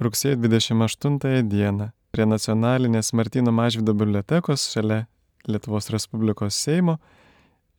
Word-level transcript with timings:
rugsėjo 0.00 0.36
28 0.36 1.48
dieną 1.48 1.90
prie 2.12 2.26
nacionalinės 2.26 3.12
Martino 3.12 3.52
Mažvido 3.52 3.94
bibliotekos 3.94 4.64
šalia 4.72 5.06
Lietuvos 5.48 5.90
Respublikos 5.92 6.56
Seimo 6.56 6.98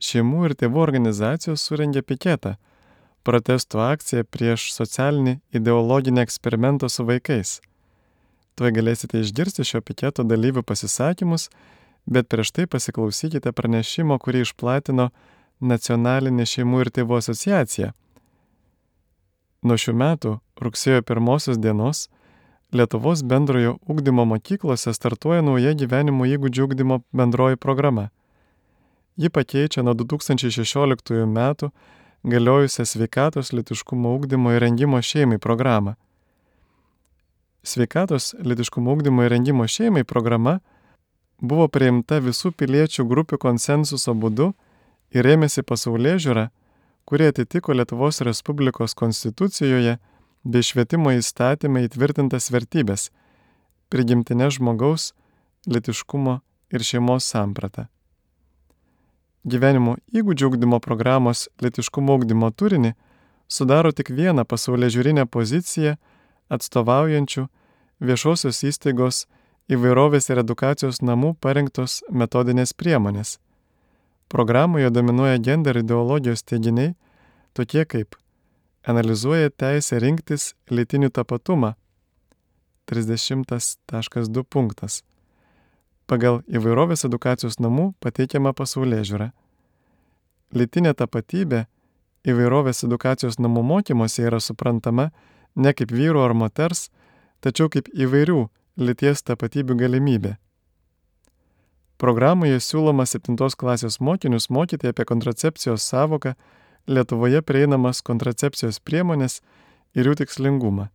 šeimų 0.03 0.49
ir 0.49 0.55
tėvų 0.59 0.81
organizacijos 0.83 1.63
surengė 1.63 2.01
piketą- 2.01 2.55
protesto 3.25 3.79
akciją 3.79 4.23
prieš 4.23 4.73
socialinį 4.73 5.39
ideologinį 5.53 6.21
eksperimentą 6.21 6.89
su 6.89 7.05
vaikais. 7.05 7.61
Tuoj 8.55 8.71
galėsite 8.71 9.21
išgirsti 9.21 9.63
šio 9.65 9.81
piketo 9.81 10.23
dalyvių 10.23 10.61
pasisakymus, 10.61 11.49
bet 12.05 12.27
prieš 12.27 12.51
tai 12.51 12.65
pasiklausykite 12.67 13.51
pranešimo, 13.51 14.19
kurį 14.19 14.41
išplatino 14.41 15.11
Nacionalinė 15.61 16.43
šeimų 16.43 16.81
ir 16.81 16.89
tėvų 16.91 17.17
asociacija. 17.17 17.93
Nuo 19.63 19.77
šių 19.79 19.93
metų 19.95 20.39
rugsėjo 20.63 21.01
pirmosios 21.05 21.59
dienos 21.59 22.07
Lietuvos 22.73 23.21
bendrojo 23.23 23.77
ugdymo 23.85 24.25
mokyklose 24.25 24.93
startuoja 24.97 25.43
nauja 25.45 25.75
gyvenimo 25.77 26.25
įgūdžių 26.25 26.63
ugdymo 26.65 27.03
bendroji 27.13 27.59
programa. 27.61 28.07
Ji 29.13 29.29
pakeičia 29.29 29.83
nuo 29.85 29.93
2016 29.93 31.27
metų 31.29 31.69
galiojusią 32.23 32.85
sveikatos 32.85 33.53
litiškumo 33.53 34.15
ugdymo 34.15 34.55
ir 34.55 34.65
rengimo 34.65 35.01
šeimai 35.01 35.37
programą. 35.37 35.93
Sveikatos 37.63 38.33
litiškumo 38.39 38.93
ugdymo 38.93 39.23
ir 39.23 39.31
rengimo 39.35 39.67
šeimai 39.67 40.03
programa 40.03 40.59
buvo 41.41 41.67
priimta 41.67 42.17
visų 42.23 42.55
piliečių 42.57 43.05
grupių 43.05 43.37
konsensuso 43.37 44.15
būdu 44.17 44.49
ir 45.13 45.29
ėmėsi 45.35 45.61
pasaulyje 45.61 46.17
žiūra, 46.25 46.47
kurie 47.05 47.29
atitiko 47.29 47.75
Lietuvos 47.77 48.21
Respublikos 48.25 48.97
konstitucijoje 48.97 49.99
bei 50.43 50.63
švietimo 50.63 51.11
įstatymai 51.15 51.87
įtvirtintas 51.87 52.51
vertybės- 52.51 53.09
prigimtinė 53.91 54.49
žmogaus, 54.51 55.13
litiškumo 55.67 56.41
ir 56.71 56.79
šeimos 56.79 57.25
samprata. 57.25 57.87
Gyvenimo 59.45 59.97
įgūdžių 60.13 60.47
ugdymo 60.51 60.79
programos 60.79 61.49
litiškumo 61.61 62.15
ugdymo 62.15 62.51
turinį 62.51 62.93
sudaro 63.47 63.91
tik 63.91 64.09
vieną 64.09 64.45
pasaulyje 64.45 64.95
žiūrinę 64.95 65.25
poziciją 65.27 65.97
atstovaujančių 66.49 67.47
viešosios 67.99 68.63
įstaigos 68.63 69.25
įvairovės 69.71 70.29
ir 70.29 70.41
edukacijos 70.43 71.01
namų 71.01 71.35
parinktos 71.39 72.01
metodinės 72.11 72.73
priemonės. 72.73 73.37
Programoje 74.31 74.89
dominuoja 74.89 75.37
gender 75.37 75.77
ideologijos 75.77 76.43
teiginiai, 76.43 76.95
tokie 77.53 77.85
kaip 77.85 78.15
analizuoja 78.87 79.49
teisę 79.49 79.99
rinktis 79.99 80.53
lytinį 80.71 81.09
tapatumą 81.15 81.73
30.2 82.91 84.43
punktas. 84.43 85.01
Pagal 86.07 86.41
įvairovės 86.51 87.05
edukacijos 87.07 87.61
namų 87.63 87.93
pateikiama 88.03 88.51
pasaulyje 88.53 89.03
žiūra. 89.11 89.29
Lytinė 90.53 90.91
tapatybė 90.99 91.63
įvairovės 92.27 92.83
edukacijos 92.87 93.39
namų 93.39 93.63
mokymuose 93.71 94.27
yra 94.27 94.41
suprantama 94.43 95.09
ne 95.55 95.73
kaip 95.73 95.91
vyru 95.91 96.21
ar 96.23 96.35
moters, 96.35 96.89
tačiau 97.39 97.69
kaip 97.71 97.87
įvairių 97.93 98.47
lyties 98.77 99.23
tapatybių 99.23 99.77
galimybė. 99.79 100.35
Programoje 101.97 102.59
siūloma 102.59 103.05
7 103.07 103.37
klasės 103.55 103.99
mokinius 104.03 104.49
mokyti 104.49 104.89
apie 104.89 105.05
kontracepcijos 105.07 105.85
savoką, 105.87 106.33
Lietuvoje 106.87 107.39
prieinamas 107.41 108.01
kontracepcijos 108.03 108.81
priemonės 108.83 109.37
ir 109.95 110.09
jų 110.09 110.17
tikslingumą. 110.19 110.89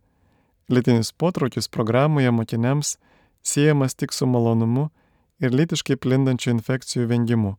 Lytinis 0.69 1.09
potraukis 1.17 1.65
programoje 1.67 2.29
mokiniams 2.29 2.97
siejamas 3.41 3.95
tik 3.97 4.13
su 4.13 4.27
malonumu 4.29 4.89
ir 5.41 5.55
lytiškai 5.55 5.97
plindančių 5.97 6.51
infekcijų 6.53 7.07
vengimu. 7.09 7.55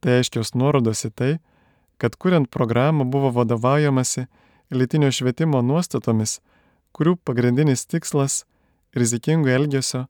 Tai 0.00 0.22
aiškios 0.22 0.54
nuorodos 0.56 1.04
į 1.04 1.10
tai, 1.12 1.32
kad 2.00 2.16
kuriant 2.16 2.48
programą 2.50 3.04
buvo 3.04 3.28
vadovaujamasi 3.36 4.24
lytinio 4.72 5.12
švietimo 5.12 5.60
nuostatomis, 5.62 6.40
kurių 6.96 7.18
pagrindinis 7.28 7.84
tikslas- 7.86 8.46
rizikingo 8.98 9.52
elgesio, 9.52 10.06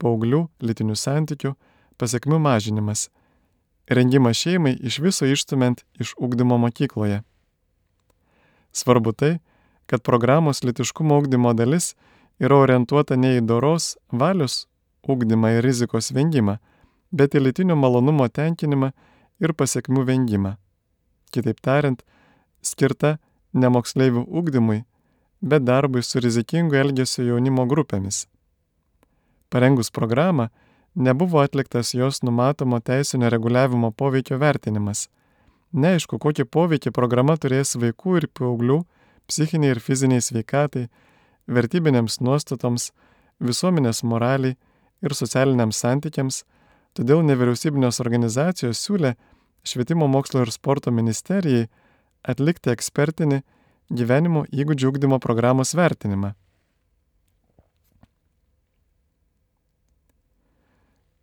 paauglių, 0.00 0.48
lytinių 0.64 0.96
santykių, 0.96 1.54
pasiekmių 1.98 2.38
mažinimas 2.40 3.10
rengimą 3.88 4.32
šeimai 4.34 4.76
iš 4.80 4.98
viso 5.04 5.26
išstumint 5.26 5.84
iš 6.00 6.14
ugdymo 6.18 6.58
mokykloje. 6.58 7.22
Svarbu 8.72 9.12
tai, 9.12 9.38
kad 9.86 10.02
programos 10.02 10.62
litiškumo 10.62 11.18
ugdymo 11.18 11.54
dalis 11.54 11.94
yra 12.38 12.60
orientuota 12.62 13.16
ne 13.16 13.38
į 13.38 13.44
doros 13.48 13.96
valios 14.12 14.66
ugdymą 15.08 15.56
ir 15.56 15.64
rizikos 15.64 16.12
vengimą, 16.12 16.58
bet 17.10 17.34
į 17.34 17.46
litinio 17.46 17.76
malonumo 17.76 18.28
tenkinimą 18.28 18.92
ir 19.40 19.54
pasiekmių 19.56 20.04
vengimą. 20.04 20.56
Kitaip 21.32 21.60
tariant, 21.64 22.04
skirta 22.62 23.16
ne 23.52 23.70
moksleivių 23.72 24.26
ugdymui, 24.28 24.82
bet 25.40 25.64
darbui 25.64 26.02
su 26.02 26.20
rizikingu 26.20 26.76
elgesio 26.76 27.24
jaunimo 27.24 27.64
grupėmis. 27.70 28.26
Parengus 29.48 29.90
programą, 29.90 30.50
nebuvo 30.98 31.40
atliktas 31.40 31.94
jos 31.94 32.22
numatomo 32.22 32.80
teisinio 32.80 33.30
reguliavimo 33.30 33.90
poveikio 33.90 34.38
vertinimas. 34.42 35.06
Neaišku, 35.72 36.18
kokį 36.18 36.48
poveikį 36.50 36.90
programa 36.96 37.36
turės 37.38 37.76
vaikų 37.78 38.16
ir 38.18 38.26
paauglių 38.34 38.80
psichiniai 39.30 39.76
ir 39.76 39.80
fiziniai 39.84 40.24
sveikatai, 40.24 40.88
vertybinėms 41.46 42.18
nuostatoms, 42.24 42.90
visuomenės 43.38 44.02
moraliai 44.02 44.56
ir 45.04 45.14
socialiniams 45.14 45.78
santykiams, 45.84 46.42
todėl 46.98 47.22
nevyriausybinės 47.28 48.00
organizacijos 48.02 48.82
siūlė 48.82 49.14
Švietimo 49.68 50.06
mokslo 50.08 50.42
ir 50.42 50.50
sporto 50.54 50.90
ministerijai 50.94 51.66
atlikti 52.26 52.72
ekspertinį 52.72 53.42
gyvenimo 53.92 54.46
įgūdžių 54.50 54.92
ugdymo 54.92 55.18
programos 55.22 55.74
vertinimą. 55.76 56.32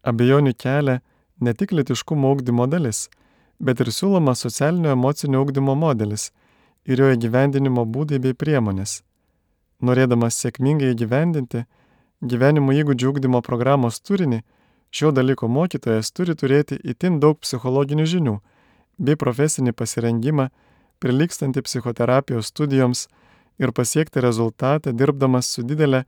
Abejonių 0.06 0.54
kelia 0.54 1.00
ne 1.42 1.54
tik 1.54 1.72
litiškumo 1.74 2.32
ugdymo 2.36 2.68
dalis, 2.70 3.08
bet 3.60 3.82
ir 3.82 3.92
siūloma 3.98 4.36
socialinio 4.36 4.94
emocinio 4.94 5.42
ugdymo 5.42 5.76
modelis 5.76 6.30
ir 6.86 7.02
jo 7.02 7.12
įgyvendinimo 7.16 7.86
būdai 7.90 8.20
bei 8.22 8.38
priemonės. 8.38 9.02
Norėdamas 9.82 10.38
sėkmingai 10.42 10.94
įgyvendinti 10.94 11.66
gyvenimo 12.22 12.76
įgūdžių 12.76 13.12
ugdymo 13.12 13.42
programos 13.46 14.00
turinį, 14.00 14.44
šio 14.92 15.12
dalyko 15.12 15.50
mokytojas 15.52 16.14
turi 16.16 16.36
turėti 16.36 16.78
itin 16.84 17.20
daug 17.20 17.40
psichologinių 17.42 18.06
žinių 18.14 18.36
bei 18.98 19.20
profesinį 19.20 19.74
pasirengimą, 19.76 20.50
prilykstantį 21.04 21.66
psichoterapijos 21.68 22.54
studijoms 22.54 23.08
ir 23.60 23.74
pasiekti 23.76 24.24
rezultatą 24.24 24.94
dirbdamas 24.96 25.50
su 25.52 25.66
didelė 25.68 26.06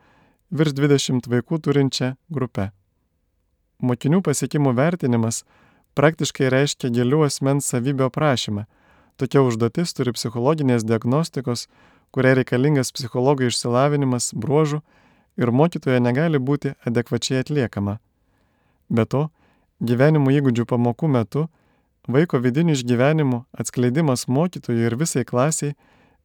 virš 0.52 0.78
20 0.80 1.28
vaikų 1.34 1.60
turinčia 1.66 2.16
grupe. 2.30 2.72
Mokinių 3.78 4.24
pasiekimų 4.26 4.74
vertinimas 4.78 5.44
praktiškai 5.98 6.50
reiškia 6.54 6.90
gilių 6.94 7.24
asmens 7.28 7.70
savybių 7.70 8.08
aprašymą. 8.10 8.66
Tokia 9.18 9.42
užduotis 9.46 9.94
turi 9.98 10.14
psichologinės 10.14 10.86
diagnostikos, 10.86 11.68
kuriai 12.14 12.38
reikalingas 12.40 12.92
psichologo 12.94 13.46
išsilavinimas, 13.46 14.32
bruožų 14.34 14.82
ir 15.38 15.52
mokytojo 15.54 16.00
negali 16.02 16.42
būti 16.42 16.74
adekvačiai 16.90 17.44
atliekama. 17.44 17.98
Be 18.90 19.06
to, 19.06 19.28
gyvenimo 19.82 20.34
įgūdžių 20.34 20.66
pamokų 20.70 21.10
metu 21.14 21.48
vaiko 22.08 22.40
vidinių 22.42 22.78
išgyvenimų 22.78 23.44
atskleidimas 23.62 24.28
mokytojui 24.28 24.86
ir 24.90 24.98
visai 24.98 25.26
klasiai 25.28 25.76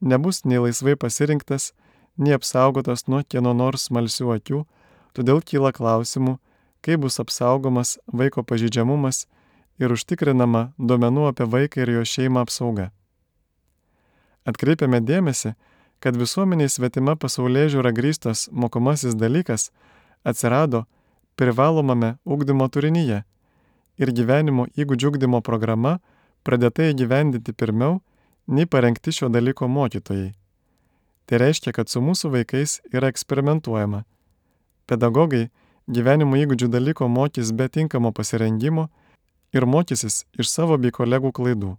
nebus 0.01 0.45
nei 0.45 0.61
laisvai 0.63 0.97
pasirinktas, 0.97 1.73
nei 2.17 2.37
apsaugotas 2.37 3.07
nuo 3.09 3.23
kieno 3.29 3.53
nors 3.57 3.89
smalsių 3.89 4.33
akių, 4.37 4.63
todėl 5.17 5.43
kyla 5.45 5.73
klausimų, 5.73 6.39
kaip 6.83 7.05
bus 7.05 7.21
apsaugomas 7.23 7.99
vaiko 8.13 8.43
pažydžiamumas 8.43 9.27
ir 9.81 9.95
užtikrinama 9.95 10.73
duomenų 10.79 11.29
apie 11.31 11.47
vaiką 11.47 11.85
ir 11.85 11.95
jo 11.97 12.05
šeimą 12.15 12.43
apsauga. 12.47 12.91
Atkreipiame 14.45 15.01
dėmesį, 15.01 15.55
kad 16.03 16.19
visuomeniai 16.19 16.71
svetima 16.71 17.15
pasaulyje 17.15 17.77
žiūra 17.77 17.93
grįstas 17.95 18.49
mokomasis 18.51 19.15
dalykas 19.15 19.71
atsirado 20.27 20.85
privalomame 21.39 22.17
ugdymo 22.25 22.67
turinyje 22.69 23.23
ir 24.03 24.11
gyvenimo 24.11 24.67
įgūdžių 24.75 25.13
ugdymo 25.13 25.41
programa 25.47 25.99
pradėta 26.43 26.89
įgyvendinti 26.91 27.55
pirmiau, 27.55 28.01
nei 28.47 28.67
parengti 28.67 29.15
šio 29.15 29.31
dalyko 29.31 29.69
mokytojai. 29.71 30.33
Tai 31.27 31.39
reiškia, 31.39 31.71
kad 31.73 31.89
su 31.89 32.03
mūsų 32.03 32.33
vaikais 32.35 32.81
yra 32.91 33.13
eksperimentuojama. 33.13 34.03
Pedagogai 34.91 35.51
gyvenimo 35.87 36.37
įgūdžių 36.39 36.69
dalyko 36.71 37.09
mokys 37.09 37.53
be 37.53 37.69
tinkamo 37.69 38.13
pasirengimo 38.13 38.89
ir 39.53 39.67
mokysis 39.67 40.25
iš 40.39 40.51
savo 40.51 40.79
bei 40.79 40.93
kolegų 40.95 41.33
klaidų. 41.33 41.77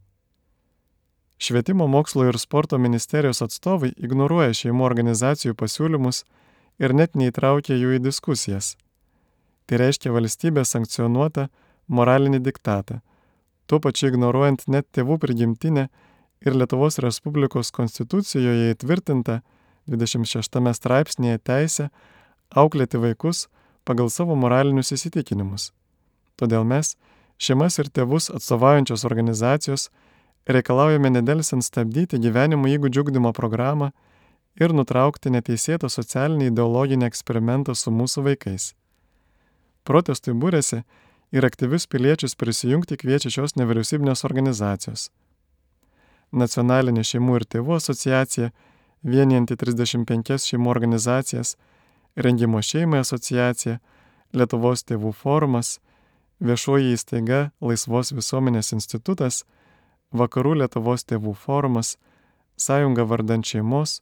Švietimo 1.39 1.88
mokslo 1.88 2.27
ir 2.29 2.38
sporto 2.39 2.77
ministerijos 2.77 3.41
atstovai 3.41 3.91
ignoruoja 3.97 4.53
šeimų 4.55 4.85
organizacijų 4.85 5.55
pasiūlymus 5.59 6.23
ir 6.79 6.94
net 6.94 7.15
neįtraukia 7.15 7.75
jų 7.75 7.97
į 7.97 8.03
diskusijas. 8.03 8.75
Tai 9.67 9.79
reiškia 9.81 10.11
valstybės 10.11 10.75
sankcionuotą 10.75 11.47
moralinį 11.88 12.39
diktatą, 12.44 13.01
tuo 13.67 13.79
pačiu 13.79 14.11
ignoruojant 14.11 14.67
net 14.67 14.88
tėvų 14.95 15.17
prigimtinę 15.19 15.88
ir 16.44 16.56
Lietuvos 16.56 16.99
Respublikos 16.99 17.71
konstitucijoje 17.71 18.75
įtvirtintą 18.75 19.39
26 19.88 20.73
straipsnėje 20.79 21.39
teisę 21.44 21.89
auklėti 22.56 22.99
vaikus 22.99 23.47
pagal 23.83 24.09
savo 24.09 24.35
moralinius 24.39 24.94
įsitikinimus. 24.95 25.71
Todėl 26.39 26.65
mes, 26.68 26.95
šeimas 27.38 27.80
ir 27.80 27.89
tėvus 27.94 28.30
atstovaujančios 28.33 29.06
organizacijos, 29.09 29.89
reikalaujame 30.47 31.12
nedelsiant 31.13 31.65
stabdyti 31.65 32.19
gyvenimo 32.19 32.69
įgūdžių 32.71 33.06
ugdymo 33.06 33.31
programą 33.35 33.91
ir 34.59 34.74
nutraukti 34.75 35.31
neteisėtą 35.33 35.89
socialinį 35.89 36.51
ideologinį 36.51 37.07
eksperimentą 37.09 37.75
su 37.75 37.94
mūsų 37.94 38.25
vaikais. 38.27 38.74
Protestui 39.83 40.33
būrėsi 40.33 40.83
ir 41.33 41.45
aktyvius 41.45 41.88
piliečius 41.89 42.38
prisijungti 42.39 42.97
kviečia 43.01 43.31
šios 43.33 43.57
nevyriausybinės 43.59 44.24
organizacijos. 44.27 45.09
Nacionalinė 46.31 47.03
šeimų 47.06 47.39
ir 47.39 47.45
tėvų 47.56 47.77
asociacija, 47.77 48.51
vienijanti 49.03 49.57
35 49.59 50.39
šeimų 50.47 50.71
organizacijas, 50.71 51.57
Rengimo 52.15 52.62
šeimai 52.62 53.01
asociacija, 53.01 53.80
Lietuvos 54.33 54.81
tėvų 54.89 55.12
forumas, 55.13 55.80
viešoji 56.42 56.94
įstaiga 56.95 57.51
Laisvos 57.62 58.13
visuomenės 58.13 58.74
institutas, 58.74 59.44
Vakarų 60.13 60.56
Lietuvos 60.62 61.06
tėvų 61.06 61.33
forumas, 61.38 61.98
Sąjunga 62.57 63.06
vardant 63.10 63.45
šeimos, 63.45 64.01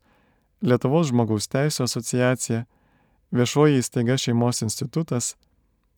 Lietuvos 0.61 1.09
žmogaus 1.11 1.47
teisų 1.51 1.83
asociacija, 1.87 2.65
viešoji 3.31 3.79
įstaiga 3.79 4.17
šeimos 4.19 4.61
institutas, 4.63 5.35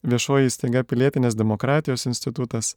viešoji 0.05 0.49
įstaiga 0.49 0.83
pilietinės 0.85 1.37
demokratijos 1.37 2.05
institutas, 2.09 2.75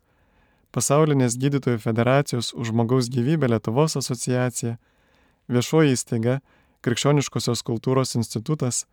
Pasaulinės 0.75 1.39
gydytojų 1.41 1.79
federacijos 1.81 2.51
už 2.53 2.73
žmogaus 2.73 3.09
gyvybę 3.13 3.49
Lietuvos 3.49 3.97
asociacija, 3.97 4.77
viešoji 5.49 5.95
įstaiga 5.97 6.41
Krikščioniškosios 6.85 7.63
kultūros 7.65 8.17
institutas, 8.19 8.85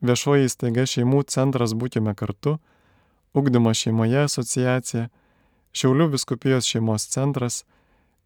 viešoji 0.00 0.48
įstaiga 0.48 0.86
šeimų 0.86 1.24
centras 1.28 1.74
Būkime 1.74 2.14
kartu, 2.14 2.58
Ugdymo 3.34 3.70
šeimoje 3.74 4.24
asociacija, 4.26 5.08
Šiaulių 5.70 6.08
viskupijos 6.10 6.66
šeimos 6.66 7.04
centras, 7.12 7.62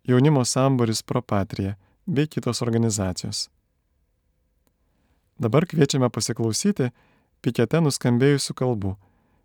jaunimo 0.09 0.45
samburis 0.49 1.03
Propatrija 1.03 1.75
bei 2.07 2.27
kitos 2.27 2.63
organizacijos. 2.65 3.51
Dabar 5.37 5.67
kviečiame 5.69 6.09
pasiklausyti 6.09 6.89
pikete 7.45 7.83
nuskambėjusių 7.85 8.57
kalbų. 8.57 8.95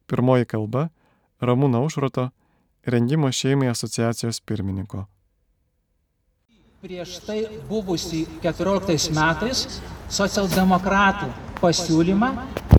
Pirmoji 0.07 0.47
kalba- 0.47 0.89
Ramūna 1.47 1.83
Užroto, 1.83 2.29
rengimo 2.85 3.31
šeimai 3.31 3.67
asociacijos 3.67 4.39
pirmininko. 4.39 5.07
Prieš 6.79 7.17
tai 7.27 7.41
buvusi 7.67 8.21
14 8.39 9.11
metais 9.11 9.65
socialdemokratų 10.15 11.25
pasiūlymą 11.59 12.27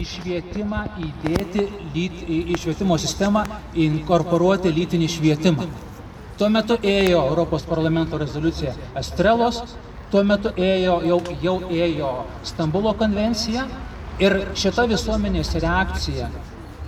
į 0.00 0.04
švietimą 0.08 0.78
įdėti, 1.04 1.64
lyt, 1.92 2.14
į 2.24 2.54
švietimo 2.62 2.96
sistemą 2.96 3.42
inkorporuoti 3.76 4.72
lytinį 4.72 5.08
švietimą. 5.14 5.66
Tuo 6.40 6.48
metu 6.48 6.78
ėjo 6.80 7.18
Europos 7.26 7.66
parlamento 7.68 8.16
rezoliucija 8.22 8.72
Estrelos, 8.96 9.58
tuo 10.08 10.22
metu 10.24 10.54
ėjo, 10.56 10.94
jau, 11.04 11.18
jau 11.44 11.56
ėjo 11.68 12.12
Stambulo 12.48 12.94
konvencija 13.02 13.66
ir 14.16 14.38
šita 14.62 14.86
visuomenės 14.94 15.52
reakcija 15.60 16.30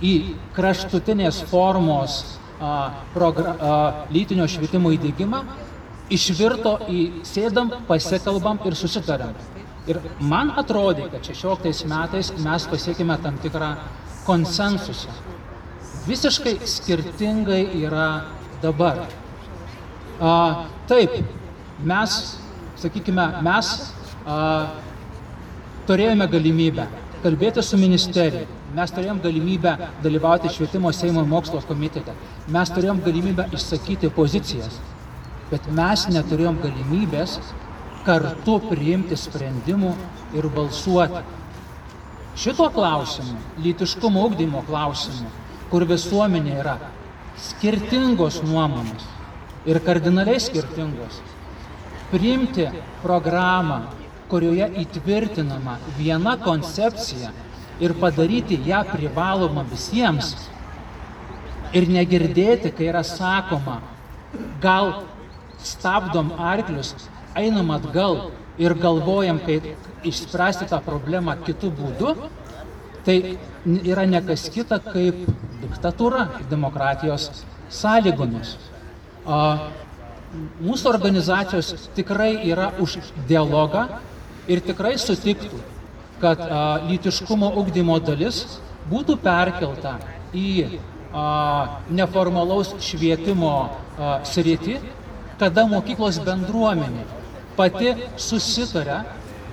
į 0.01 0.15
kraštutinės 0.57 1.43
formos 1.53 2.17
a, 2.57 2.73
progra, 3.13 3.53
a, 3.53 3.77
lytinio 4.09 4.49
švietimo 4.49 4.95
įdėgymą 4.97 5.43
išvirto 6.15 6.77
į 6.91 7.01
sėdam, 7.27 7.71
pasikalbam 7.87 8.61
ir 8.67 8.77
susitariam. 8.77 9.33
Ir 9.89 9.99
man 10.23 10.53
atrodė, 10.59 11.09
kad 11.11 11.25
16 11.27 11.87
metais 11.91 12.31
mes 12.39 12.67
pasiekime 12.71 13.17
tam 13.23 13.39
tikrą 13.43 13.73
konsensusą. 14.27 15.11
Visiškai 16.07 16.55
skirtingai 16.67 17.63
yra 17.83 18.07
dabar. 18.63 19.03
A, 20.23 20.31
taip, 20.87 21.19
mes, 21.83 22.17
sakykime, 22.79 23.27
mes 23.43 23.71
a, 24.23 24.37
turėjome 25.87 26.27
galimybę 26.31 26.87
kalbėti 27.23 27.63
su 27.63 27.79
ministerija, 27.79 28.47
mes 28.75 28.91
turėjom 28.91 29.21
galimybę 29.23 29.73
dalyvauti 30.03 30.51
švietimo 30.51 30.91
Seimo 30.95 31.23
mokslo 31.27 31.61
komitete, 31.67 32.15
mes 32.51 32.71
turėjom 32.75 32.99
galimybę 33.05 33.45
išsakyti 33.55 34.11
pozicijas, 34.17 34.79
bet 35.53 35.69
mes 35.77 36.07
neturėjom 36.09 36.57
galimybės 36.63 37.37
kartu 38.07 38.57
priimti 38.65 39.17
sprendimų 39.19 39.93
ir 40.37 40.49
balsuoti. 40.55 41.21
Šituo 42.33 42.71
klausimu, 42.73 43.37
lytiškumo 43.61 44.23
ugdymo 44.27 44.63
klausimu, 44.65 45.29
kur 45.69 45.85
visuomenė 45.85 46.55
yra 46.63 46.79
skirtingos 47.37 48.39
nuomonės 48.45 49.05
ir 49.69 49.77
kardinaliai 49.85 50.41
skirtingos, 50.41 51.21
priimti 52.09 52.65
programą, 53.03 53.83
kurioje 54.31 54.65
įtvirtinama 54.81 55.77
viena 55.99 56.33
koncepcija 56.41 57.29
ir 57.83 57.93
padaryti 58.01 58.57
ją 58.65 58.81
privalomą 58.89 59.63
visiems 59.69 60.33
ir 61.73 61.85
negirdėti, 61.89 62.73
kai 62.73 62.89
yra 62.89 63.03
sakoma, 63.05 63.79
gal 64.61 64.93
stabdom 65.63 66.33
arklius, 66.37 66.93
einam 67.35 67.71
atgal 67.73 68.31
ir 68.61 68.75
galvojam, 68.77 69.39
kaip 69.41 69.65
išspręsti 70.05 70.67
tą 70.69 70.79
problemą 70.85 71.35
kitų 71.45 71.71
būdų, 71.79 72.13
tai 73.05 73.37
yra 73.65 74.05
nekas 74.07 74.45
kita 74.53 74.79
kaip 74.83 75.25
diktatūra 75.63 76.27
demokratijos 76.51 77.29
sąlygomis. 77.73 78.55
A, 79.25 79.69
mūsų 80.63 80.89
organizacijos 80.89 81.89
tikrai 81.97 82.33
yra 82.49 82.71
už 82.83 82.97
dialogą 83.29 83.85
ir 84.49 84.63
tikrai 84.65 84.95
sutiktų, 85.01 85.61
kad 86.21 86.41
a, 86.43 86.63
lytiškumo 86.89 87.53
ugdymo 87.61 87.99
dalis 88.03 88.43
būtų 88.91 89.17
perkelta 89.23 89.97
į 90.35 90.79
a, 91.13 91.79
neformalaus 91.89 92.75
švietimo 92.83 93.53
a, 93.63 94.19
sritį, 94.27 94.79
kada 95.39 95.65
mokyklos 95.69 96.19
bendruomenė 96.25 97.05
pati 97.57 97.93
susitaria, 98.17 99.03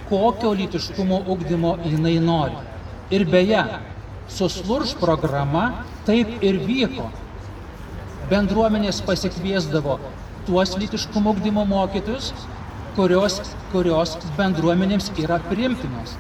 kokio 0.08 0.52
lytiškumo 0.58 1.22
ugdymo 1.28 1.76
jinai 1.84 2.18
nori. 2.20 2.56
Ir 3.10 3.26
beje, 3.30 3.62
su 4.28 4.48
slurš 4.48 4.94
programa 5.00 5.84
taip 6.06 6.42
ir 6.44 6.60
vyko. 6.66 7.10
Bendruomenės 8.30 9.02
pasikviesdavo 9.06 9.98
tuos 10.46 10.76
lytiškumo 10.78 11.34
ugdymo 11.34 11.64
mokytojus, 11.66 12.32
kurios, 12.96 13.40
kurios 13.72 14.16
bendruomenėms 14.38 15.10
yra 15.22 15.38
primtinos, 15.50 16.16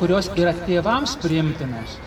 kurios 0.00 0.30
yra 0.38 0.54
tėvams 0.66 1.16
primtinos. 1.22 1.98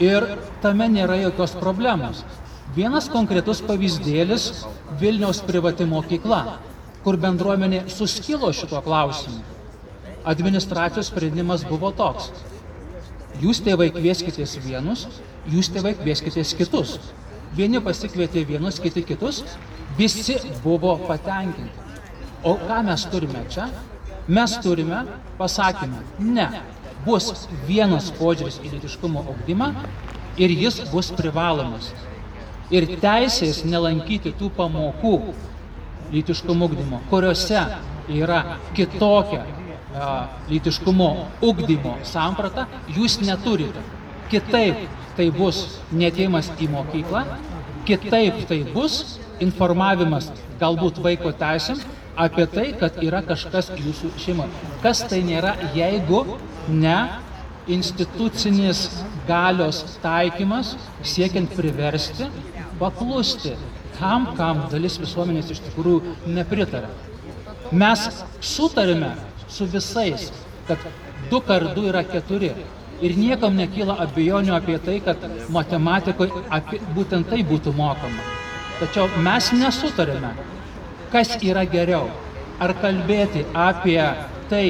Ir 0.00 0.24
tame 0.62 0.88
nėra 0.88 1.18
jokios 1.20 1.52
problemos. 1.60 2.24
Vienas 2.74 3.08
konkretus 3.10 3.60
pavyzdėlis- 3.66 4.50
Vilniaus 5.00 5.40
privati 5.42 5.84
mokykla 5.84 6.42
kur 7.04 7.16
bendruomenė 7.20 7.84
suskilo 7.88 8.50
šituo 8.52 8.82
klausimu. 8.84 9.40
Administracijos 10.30 11.08
sprendimas 11.08 11.64
buvo 11.68 11.92
toks. 11.96 12.28
Jūs 13.40 13.62
tėvai 13.64 13.88
kvieskitės 13.94 14.58
vienus, 14.66 15.06
jūs 15.48 15.70
tėvai 15.72 15.94
kvieskitės 15.96 16.52
kitus. 16.58 16.98
Vieni 17.56 17.80
pasikvietė 17.82 18.44
vienus, 18.46 18.78
kiti 18.82 19.02
kitus, 19.06 19.40
visi 19.98 20.36
buvo 20.64 20.98
patenkinti. 21.08 21.88
O 22.44 22.56
ką 22.60 22.82
mes 22.84 23.06
turime 23.12 23.46
čia? 23.52 23.70
Mes 24.28 24.52
turime 24.62 25.00
pasakymą, 25.40 26.04
ne, 26.36 26.46
bus 27.06 27.48
vienas 27.66 28.12
požiūris 28.20 28.60
į 28.62 28.76
lytiškumo 28.76 29.24
augdymą 29.32 29.72
ir 30.38 30.52
jis 30.52 30.82
bus 30.92 31.10
privalomas. 31.16 31.90
Ir 32.70 32.86
teisės 33.02 33.64
nelankyti 33.66 34.30
tų 34.38 34.50
pamokų 34.54 35.14
lytiškumo 36.12 36.68
ugdymo, 36.70 37.00
kuriuose 37.10 37.64
yra 38.10 38.42
kitokia 38.76 39.42
lytiškumo 40.50 41.08
ugdymo 41.42 41.96
samprata, 42.06 42.66
jūs 42.94 43.18
neturite. 43.24 43.82
Kitaip 44.30 44.86
tai 45.16 45.26
bus 45.34 45.80
netėjimas 45.90 46.52
į 46.62 46.70
mokyklą, 46.70 47.24
kitaip 47.88 48.44
tai 48.46 48.60
bus 48.74 49.18
informavimas 49.42 50.30
galbūt 50.60 51.00
vaiko 51.02 51.32
teisėm, 51.34 51.80
apie 52.20 52.46
tai, 52.52 52.68
kad 52.78 53.00
yra 53.02 53.22
kažkas 53.26 53.72
jūsų 53.74 54.12
šeimoje. 54.20 54.70
Kas 54.84 55.02
tai 55.10 55.22
nėra, 55.26 55.56
jeigu 55.74 56.22
ne 56.68 56.98
institucinis 57.70 58.86
galios 59.28 59.82
taikymas, 60.04 60.74
siekiant 61.06 61.50
priversti, 61.56 62.28
paklusti 62.80 63.54
tam, 63.98 64.30
kam 64.38 64.64
dalis 64.72 64.98
visuomenės 65.00 65.52
iš 65.54 65.62
tikrųjų 65.68 66.16
nepritarė. 66.36 66.90
Mes 67.70 68.06
sutarime 68.42 69.12
su 69.48 69.66
visais, 69.70 70.30
kad 70.68 70.82
du 71.30 71.40
kart 71.40 71.74
du 71.76 71.86
yra 71.90 72.02
keturi. 72.06 72.52
Ir 73.00 73.14
niekam 73.16 73.54
nekyla 73.56 73.94
abejonių 74.04 74.52
apie 74.56 74.76
tai, 74.84 74.98
kad 75.04 75.22
matematikoje 75.52 76.42
apie, 76.52 76.80
būtent 76.96 77.30
tai 77.32 77.40
būtų 77.48 77.72
mokama. 77.76 78.26
Tačiau 78.80 79.06
mes 79.24 79.48
nesutarime, 79.56 80.34
kas 81.12 81.32
yra 81.40 81.64
geriau. 81.68 82.10
Ar 82.60 82.74
kalbėti 82.82 83.46
apie 83.56 84.02
tai, 84.50 84.64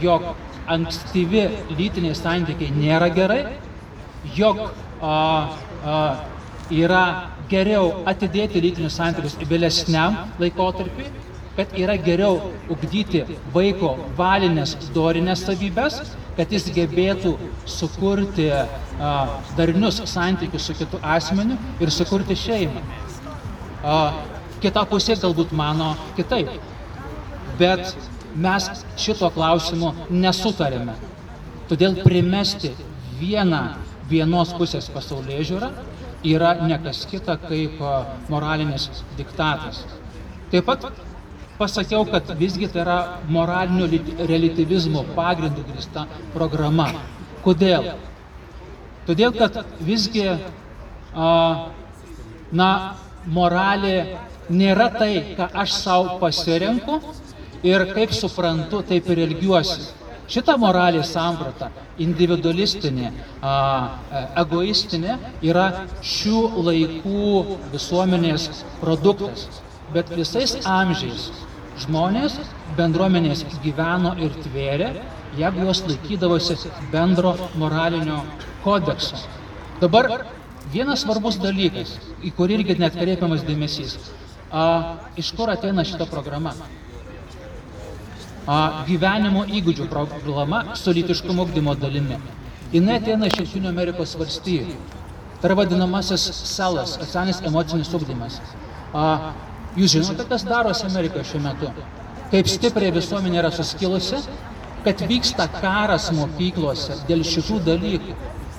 jog 0.00 0.30
ankstyvi 0.72 1.44
lytiniai 1.76 2.16
santykiai 2.16 2.72
nėra 2.72 3.10
gerai, 3.12 3.42
jog 4.36 4.62
a, 5.02 5.16
a, 5.84 5.98
yra 6.72 7.04
geriau 7.50 8.02
atidėti 8.08 8.60
lytinius 8.62 8.98
santykius 8.98 9.36
vėlesniam 9.50 10.16
laikotarpiui, 10.42 11.08
kad 11.56 11.72
yra 11.78 11.96
geriau 11.96 12.52
ugdyti 12.72 13.22
vaiko 13.54 13.94
valinės 14.18 14.74
dorinės 14.94 15.46
savybės, 15.46 16.00
kad 16.36 16.52
jis 16.52 16.68
gebėtų 16.76 17.32
sukurti 17.64 18.50
a, 18.52 18.64
darnius 19.56 20.02
santykius 20.10 20.68
su 20.68 20.76
kitu 20.76 21.00
asmeniu 21.16 21.56
ir 21.80 21.92
sukurti 21.94 22.36
šeimą. 22.36 22.82
A, 23.80 23.96
kita 24.60 24.84
pusė 24.90 25.16
galbūt 25.22 25.54
mano 25.56 25.94
kitaip. 26.18 26.52
Bet 27.56 27.94
mes 28.36 28.68
šito 29.00 29.30
klausimu 29.32 29.94
nesutarėme. 30.12 30.96
Todėl 31.70 31.96
primesti 32.04 32.74
vieną 33.16 33.62
vienos 34.10 34.52
pusės 34.58 34.90
pasaulyje 34.92 35.46
žiūrą 35.50 35.70
yra 36.26 36.54
nekas 36.66 37.04
kita 37.10 37.36
kaip 37.46 37.78
moralinis 38.32 38.88
diktatas. 39.18 39.84
Taip 40.50 40.66
pat 40.66 40.88
pasakiau, 41.58 42.04
kad 42.08 42.34
visgi 42.38 42.68
tai 42.68 42.82
yra 42.84 42.98
moralinio 43.32 43.88
relativizmo 44.28 45.04
pagrindų 45.16 45.64
grįsta 45.70 46.06
programa. 46.34 46.90
Kodėl? 47.44 47.92
Todėl, 49.06 49.32
kad 49.38 49.60
visgi, 49.86 50.26
na, 52.60 52.70
moralė 53.26 53.96
nėra 54.50 54.88
tai, 54.94 55.12
ką 55.38 55.46
aš 55.62 55.76
savo 55.78 56.18
pasirenku, 56.22 57.00
ir 57.66 57.86
kaip 57.94 58.14
suprantu, 58.14 58.82
taip 58.86 59.08
ir 59.14 59.22
elgiuosi. 59.26 59.92
Šita 60.26 60.56
moralės 60.58 61.12
samprata, 61.14 61.68
individualistinė, 62.02 63.10
e, 63.12 64.22
egoistinė, 64.42 65.18
yra 65.46 65.66
šių 66.02 66.40
laikų 66.68 67.28
visuomenės 67.74 68.48
produktas. 68.80 69.46
Bet 69.94 70.10
visais 70.10 70.56
amžiais 70.66 71.28
žmonės 71.84 72.40
bendruomenės 72.78 73.44
gyveno 73.62 74.16
ir 74.18 74.34
tvėrė, 74.42 74.88
jeigu 75.38 75.68
jos 75.68 75.82
laikydavosi 75.86 76.56
bendro 76.90 77.36
moralinio 77.60 78.22
kodekso. 78.64 79.20
Dabar 79.80 80.26
vienas 80.72 81.04
svarbus 81.04 81.38
dalykas, 81.38 81.94
į 82.24 82.32
kurį 82.34 82.60
irgi 82.60 82.78
net 82.80 82.96
kreipiamas 82.98 83.44
dėmesys. 83.46 83.94
A, 84.50 84.64
iš 85.20 85.30
kur 85.36 85.52
ateina 85.52 85.84
šita 85.86 86.06
programa? 86.10 86.54
Gyvenimo 88.86 89.44
įgūdžių 89.50 89.88
programa 89.90 90.62
su 90.78 90.94
lytiškumo 90.94 91.46
ugdymo 91.46 91.74
dalimi. 91.74 92.18
Jis 92.72 92.88
ateina 92.90 93.26
iš 93.26 93.40
Junktinių 93.40 93.70
Amerikos 93.70 94.14
valstijų. 94.18 94.76
Tai 95.40 95.50
yra 95.50 95.56
vadinamasis 95.58 96.22
selas, 96.48 96.96
socialinis 96.96 97.42
emocinis 97.46 97.92
ugdymas. 97.94 98.38
A, 98.94 99.32
jūs 99.76 99.92
žinote, 99.94 100.24
kas 100.30 100.46
darosi 100.46 100.86
Amerikoje 100.88 101.26
šiuo 101.30 101.42
metu? 101.44 101.72
Kaip 102.32 102.48
stipriai 102.50 102.94
visuomenė 102.94 103.42
yra 103.42 103.50
suskilusi, 103.54 104.22
kad 104.86 105.02
vyksta 105.10 105.48
karas 105.60 106.08
mokyklose 106.14 106.96
dėl 107.10 107.22
šitų 107.26 107.60
dalykų, 107.66 108.16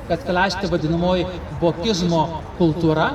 kad 0.08 0.24
klesti 0.27 0.70
vadinamoji 0.72 1.25
bokizmo 1.62 2.22
kultūra, 2.60 3.10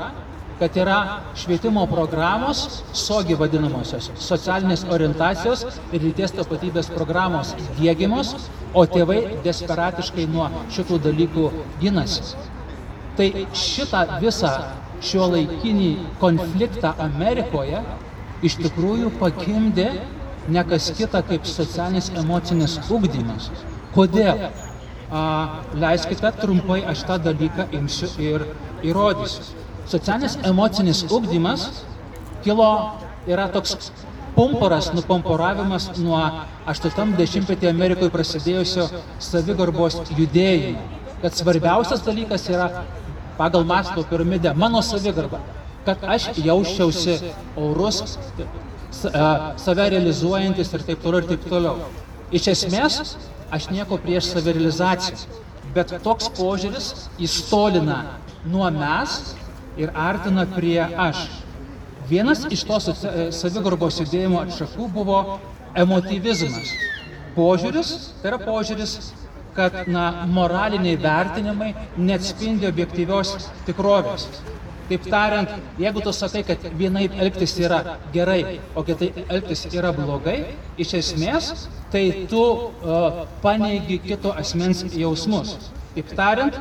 kad 0.62 0.76
yra 0.76 1.20
švietimo 1.34 1.82
programos, 1.90 2.58
sogi 2.94 3.34
vadinamosios, 3.34 4.12
socialinės 4.22 4.84
orientacijos 4.94 5.64
ir 5.90 6.04
lyties 6.04 6.30
tapatybės 6.36 6.86
programos 6.94 7.48
dėgymos, 7.80 8.30
o 8.70 8.84
tėvai 8.86 9.40
desperatiškai 9.42 10.28
nuo 10.30 10.46
šitų 10.70 10.98
dalykų 11.06 11.48
ginasi. 11.80 12.44
Tai 13.18 13.26
šitą 13.58 14.04
visą 14.22 14.52
šio 15.02 15.26
laikinį 15.32 15.88
konfliktą 16.22 16.92
Amerikoje 17.08 17.82
iš 18.46 18.60
tikrųjų 18.60 19.10
pagimdė 19.18 19.88
ne 20.46 20.64
kas 20.70 20.92
kita 21.00 21.24
kaip 21.26 21.48
socialinis 21.56 22.12
emocinis 22.22 22.78
ugdymas. 22.86 23.50
Kodėl? 23.98 24.46
A, 25.10 25.24
leiskite 25.74 26.30
trumpai 26.38 26.84
aš 26.94 27.02
tą 27.10 27.18
dalyką 27.26 27.66
imsiu 27.80 28.12
ir 28.30 28.46
įrodysiu 28.86 29.61
socialinis 29.90 30.38
emocinis 30.44 31.04
ugdymas 31.10 31.84
kilo, 32.44 32.68
yra 33.26 33.48
toks 33.52 33.92
pumporas, 34.36 34.90
nupomporavimas 34.96 35.90
nuo 36.00 36.20
80-metį 36.70 37.70
Amerikoje 37.70 38.12
prasidėjusio 38.14 38.88
savigarbos 39.22 40.00
judėjimo. 40.16 40.82
Kad 41.22 41.36
svarbiausias 41.38 42.02
dalykas 42.02 42.48
yra 42.50 42.68
pagal 43.38 43.64
Maslo 43.64 44.02
piramidę 44.08 44.54
mano 44.54 44.82
savigarba. 44.82 45.40
Kad 45.86 46.02
aš 46.14 46.30
jausčiausi 46.38 47.18
aurus, 47.58 48.16
save 48.92 49.88
realizuojantis 49.94 50.72
ir 50.74 50.84
taip 50.88 51.04
toliau 51.04 51.22
ir 51.22 51.30
taip 51.32 51.46
toliau. 51.50 51.92
Iš 52.32 52.48
esmės, 52.54 53.16
aš 53.52 53.68
nieko 53.74 53.98
prieš 54.02 54.32
savirealizaciją. 54.32 55.40
Bet 55.72 55.94
toks 56.04 56.28
požiūris 56.36 56.88
įstolina 57.22 58.02
nuo 58.44 58.68
mes 58.74 59.20
ir 59.76 59.92
artina 59.94 60.46
prie 60.46 60.80
aš. 60.80 61.24
Vienas 62.10 62.44
iš 62.50 62.64
tos 62.68 62.88
savigarbos 63.38 64.00
judėjimo 64.02 64.42
atšakų 64.42 64.88
buvo 64.92 65.18
emotyvizmas. 65.78 66.72
Požiūris, 67.36 67.92
tai 68.20 68.32
yra 68.32 68.40
požiūris, 68.42 68.96
kad 69.56 69.86
na, 69.88 70.26
moraliniai 70.28 70.98
vertinimai 71.00 71.70
neatspindi 71.96 72.68
objektyvios 72.68 73.36
tikrovės. 73.66 74.26
Taip 74.90 75.06
tariant, 75.08 75.52
jeigu 75.80 76.02
tu 76.04 76.12
sakai, 76.12 76.42
kad 76.44 76.64
vienaip 76.76 77.14
elgtis 77.16 77.54
yra 77.62 77.96
gerai, 78.12 78.58
o 78.76 78.82
kitaip 78.84 79.16
elgtis 79.30 79.64
yra 79.72 79.92
blogai, 79.96 80.36
iš 80.80 80.96
esmės, 80.98 81.52
tai 81.92 82.26
tu 82.28 82.42
uh, 82.42 83.22
paneigi 83.44 84.00
kito 84.04 84.34
asmens 84.36 84.82
jausmus. 84.92 85.54
Taip 85.94 86.12
tariant, 86.18 86.58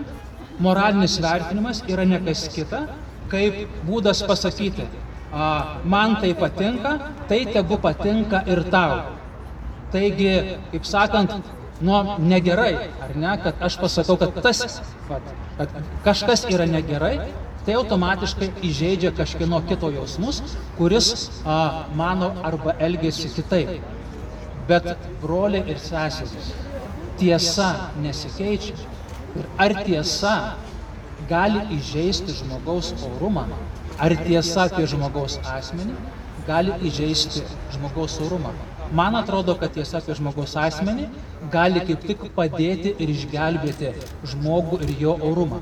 moralinis 0.64 1.18
vertinimas 1.24 1.82
yra 1.90 2.06
ne 2.08 2.22
kas 2.24 2.46
kita, 2.54 2.86
kaip 3.32 3.80
būdas 3.88 4.22
pasakyti, 4.28 4.86
man 5.96 6.18
tai 6.22 6.34
patinka, 6.36 6.98
tai 7.30 7.46
tegu 7.48 7.80
patinka 7.82 8.44
ir 8.52 8.64
tau. 8.74 9.18
Taigi, 9.92 10.58
kaip 10.72 10.88
sakant, 10.88 11.34
nu, 11.84 11.96
negerai, 12.20 12.74
ar 13.04 13.16
ne, 13.16 13.32
kad 13.44 13.64
aš 13.68 13.78
pasakau, 13.82 14.18
kad 14.20 14.38
tas, 14.44 14.82
kad 15.58 15.80
kažkas 16.06 16.46
yra 16.52 16.68
negerai, 16.70 17.16
tai 17.66 17.76
automatiškai 17.78 18.50
įžeidžia 18.66 19.12
kažkieno 19.18 19.60
kito 19.70 19.92
jausmus, 19.94 20.42
kuris 20.78 21.28
a, 21.46 21.58
mano 21.98 22.32
arba 22.48 22.74
elgesi 22.80 23.30
kitaip. 23.36 23.82
Bet 24.70 24.88
broliai 25.22 25.74
ir 25.74 25.82
seserys, 25.82 26.54
tiesa 27.20 27.70
nesikeičia. 28.02 28.78
Ir 29.38 29.46
ar 29.64 29.76
tiesa 29.86 30.34
gali 31.32 31.62
įžeisti 31.78 32.36
žmogaus 32.42 32.92
orumą, 33.08 33.46
ar 34.00 34.16
tiesa 34.26 34.68
apie 34.68 34.88
žmogaus 34.90 35.38
asmenį 35.56 35.96
gali 36.48 36.74
įžeisti 36.90 37.44
žmogaus 37.76 38.18
orumą. 38.26 38.54
Man 38.92 39.16
atrodo, 39.16 39.56
kad 39.60 39.72
tiesa 39.76 40.02
apie 40.02 40.16
žmogaus 40.18 40.58
asmenį 40.60 41.08
gali 41.54 41.84
kaip 41.88 42.04
tik 42.10 42.26
padėti 42.36 42.96
ir 43.00 43.14
išgelbėti 43.14 43.94
žmogų 44.34 44.82
ir 44.86 44.92
jo 45.06 45.16
orumą. 45.30 45.62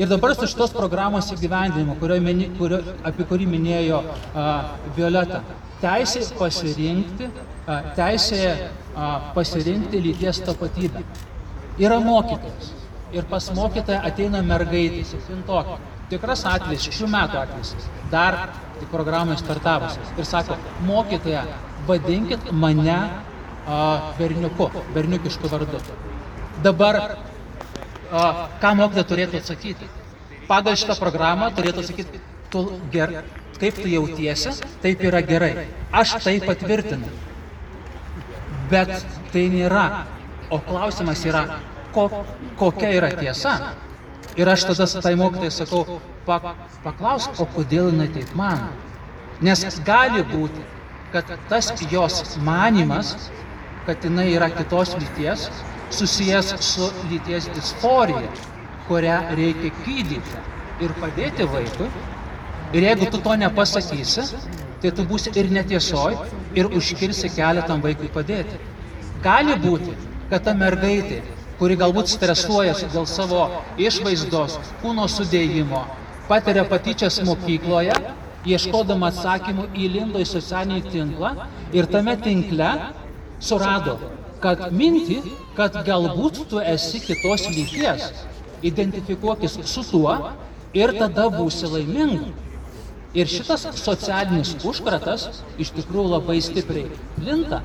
Ir 0.00 0.08
dabar 0.08 0.32
su 0.34 0.48
šitos 0.48 0.72
programos 0.72 1.28
įgyvendinimu, 1.34 1.96
kurio, 2.00 2.80
apie 3.04 3.26
kurį 3.28 3.46
minėjo 3.50 4.00
a, 4.00 4.46
Violeta, 4.96 5.42
teisė 5.82 6.24
pasirinkti, 6.38 7.28
a, 7.66 7.80
teisė 7.98 8.40
a, 8.94 9.10
pasirinkti 9.36 10.00
lyties 10.08 10.40
tapatybę. 10.46 11.04
Yra 11.80 12.00
mokytojas 12.02 12.79
ir 13.12 13.26
pas 13.30 13.48
mokytoją 13.54 14.00
ateina 14.06 14.42
mergaitė, 14.46 15.04
septintokė. 15.08 15.78
Tikras 16.10 16.42
atvejis, 16.50 16.88
šių 16.96 17.08
metų 17.10 17.38
atvejis, 17.38 17.88
dar 18.10 18.38
tik 18.80 18.90
programai 18.90 19.36
startavus. 19.38 19.98
Ir 20.18 20.26
sako, 20.26 20.56
mokytoja, 20.88 21.44
vadinkit 21.86 22.50
mane 22.50 22.96
a, 22.96 23.78
berniuku, 24.18 24.70
berniukišku 24.96 25.50
vardu. 25.52 25.78
Dabar, 26.64 27.00
a, 28.10 28.24
ką 28.62 28.74
mokytoja 28.82 29.06
turėtų 29.12 29.42
atsakyti? 29.42 29.90
Pagal 30.50 30.78
šitą 30.80 30.98
programą 30.98 31.52
turėtų 31.54 31.84
atsakyti, 31.84 32.22
tu 32.50 32.64
ger, 32.90 33.20
kaip 33.60 33.78
tu 33.78 33.90
jautiesi, 33.92 34.56
taip 34.82 35.04
yra 35.06 35.22
gerai. 35.22 35.68
Aš 35.94 36.16
tai 36.24 36.40
patvirtinu. 36.42 37.10
Bet 38.70 38.96
tai 39.30 39.46
nėra. 39.52 40.06
O 40.50 40.58
klausimas 40.58 41.20
yra, 41.22 41.44
ko, 41.94 42.08
kokia 42.60 42.92
yra 42.98 43.10
tiesa. 43.16 43.56
Ir 44.38 44.48
aš 44.48 44.68
tada 44.68 44.86
tai 45.02 45.14
mokytojai 45.18 45.50
sakau, 45.50 45.98
pa, 46.26 46.54
paklausk, 46.84 47.40
o 47.42 47.46
kodėl 47.56 47.90
jinai 47.90 48.08
taip 48.14 48.30
mano. 48.38 48.70
Nes 49.42 49.64
gali 49.86 50.22
būti, 50.30 50.62
kad 51.12 51.30
tas 51.50 51.72
jos 51.90 52.36
manimas, 52.46 53.30
kad 53.86 54.04
jinai 54.04 54.28
yra 54.36 54.50
kitos 54.54 54.94
lyties, 55.00 55.48
susijęs 55.90 56.54
su 56.62 56.90
lyties 57.10 57.48
disforija, 57.56 58.30
kurią 58.88 59.18
reikia 59.38 59.72
gydyti 59.84 60.42
ir 60.84 60.94
padėti 61.02 61.46
vaikui. 61.54 61.88
Ir 62.76 62.86
jeigu 62.86 63.08
tu 63.10 63.18
to 63.24 63.34
nepasakysi, 63.42 64.26
tai 64.82 64.92
tu 64.94 65.04
būsi 65.08 65.32
ir 65.40 65.50
netiesoj, 65.50 66.14
ir 66.54 66.70
užkirsi 66.70 67.32
kelią 67.34 67.66
tam 67.66 67.82
vaikui 67.82 68.10
padėti. 68.14 68.60
Gali 69.24 69.56
būti, 69.64 69.96
kad 70.30 70.46
ta 70.46 70.54
mergaitė, 70.54 71.20
kuri 71.60 71.76
galbūt 71.76 72.08
stresuojasi 72.08 72.88
dėl 72.94 73.04
savo 73.08 73.42
išvaizdos, 73.76 74.56
kūno 74.80 75.04
sudėjimo, 75.12 75.82
patiria 76.30 76.64
patyčias 76.68 77.20
mokykloje, 77.26 77.96
ieškodama 78.48 79.10
atsakymų 79.12 79.66
įlindo 79.76 80.22
į 80.22 80.28
socialinį 80.30 80.80
tinklą 80.88 81.34
ir 81.76 81.88
tame 81.92 82.16
tinkle 82.24 82.70
surado, 83.44 83.98
kad 84.40 84.70
minti, 84.72 85.20
kad 85.58 85.76
galbūt 85.84 86.46
tu 86.48 86.62
esi 86.64 87.02
kitos 87.04 87.44
lyties, 87.52 88.08
identifikuokis 88.64 89.58
su 89.68 89.84
tuo 89.90 90.16
ir 90.76 90.94
tada 90.96 91.28
būsi 91.34 91.68
laiminga. 91.68 92.30
Ir 93.10 93.26
šitas 93.26 93.66
socialinis 93.74 94.54
užkratas 94.64 95.42
iš 95.58 95.72
tikrųjų 95.74 96.12
labai 96.14 96.38
stipriai 96.46 96.88
plinta. 97.16 97.58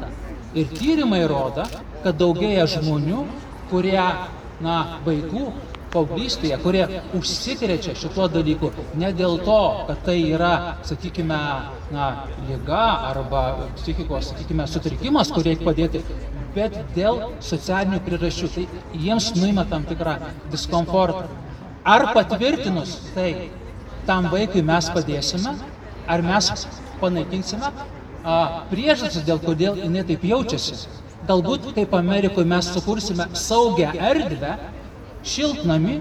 Ir 0.57 0.71
tyrimai 0.73 1.21
rodo, 1.29 1.67
kad 2.01 2.17
daugėja 2.17 2.65
žmonių, 2.71 3.25
kurie, 3.71 4.01
na, 4.63 4.75
vaikų 5.05 5.47
paauglystėje, 5.95 6.57
kurie 6.63 6.83
užsikrečia 7.15 7.95
šituo 7.97 8.27
dalyku 8.31 8.71
ne 8.99 9.11
dėl 9.15 9.37
to, 9.47 9.59
kad 9.89 10.01
tai 10.07 10.17
yra, 10.27 10.53
sakykime, 10.87 11.39
na, 11.95 12.07
lyga 12.49 12.83
arba 13.11 13.43
psichikos, 13.79 14.31
sakykime, 14.33 14.67
sutrikimas, 14.71 15.31
kur 15.35 15.47
reikia 15.47 15.69
padėti, 15.69 16.03
bet 16.55 16.77
dėl 16.95 17.21
socialinių 17.43 18.01
priežasčių. 18.05 18.51
Tai 18.55 18.65
jiems 19.05 19.31
nuima 19.39 19.65
tam 19.71 19.87
tikrą 19.87 20.17
diskomfortą. 20.53 21.27
Ar 21.85 22.09
patvirtinus 22.15 22.97
tai, 23.15 23.51
tam 24.07 24.29
vaikui 24.33 24.63
mes 24.65 24.87
padėsime, 24.93 25.53
ar 26.09 26.23
mes 26.25 26.65
panaikinsime 27.01 27.71
priežastis, 28.71 29.23
dėl 29.27 29.41
kodėl 29.43 29.77
jinai 29.83 30.05
taip 30.07 30.23
jaučiasi. 30.25 30.79
Galbūt 31.25 31.71
kaip 31.73 31.93
Amerikoje 31.97 32.45
mes 32.47 32.67
sukursime 32.69 33.25
saugią 33.33 33.93
erdvę, 34.11 34.55
šiltnami 35.25 35.99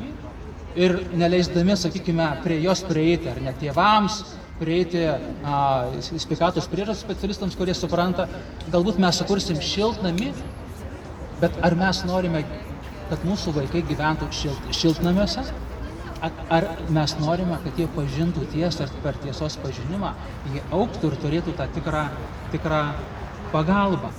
ir 0.76 0.96
neleisdami, 1.16 1.76
sakykime, 1.80 2.26
prie 2.44 2.58
jos 2.64 2.82
prieiti, 2.84 3.30
ar 3.30 3.40
net 3.44 3.56
tėvams, 3.62 4.18
prieiti 4.58 5.06
sveikatos 6.24 6.68
priežas 6.70 7.00
specialistams, 7.02 7.56
kurie 7.58 7.74
supranta, 7.78 8.26
galbūt 8.72 9.00
mes 9.02 9.20
sukursim 9.22 9.60
šiltnami, 9.62 10.32
bet 11.40 11.56
ar 11.64 11.78
mes 11.78 12.02
norime, 12.08 12.44
kad 13.08 13.24
mūsų 13.26 13.54
vaikai 13.58 13.84
gyventų 13.88 14.28
šilt, 14.34 14.68
šiltnamiuose, 14.76 15.46
ar 16.24 16.68
mes 16.94 17.16
norime, 17.20 17.58
kad 17.64 17.80
jie 17.80 17.88
pažintų 17.96 18.46
tiesą 18.52 18.86
ir 18.86 18.94
per 19.04 19.18
tiesos 19.24 19.58
pažinimą 19.62 20.14
jie 20.52 20.62
auktų 20.72 21.10
ir 21.10 21.18
turėtų 21.24 21.56
tą 21.58 21.68
tikrą, 21.76 22.06
tikrą 22.52 22.84
pagalbą. 23.52 24.12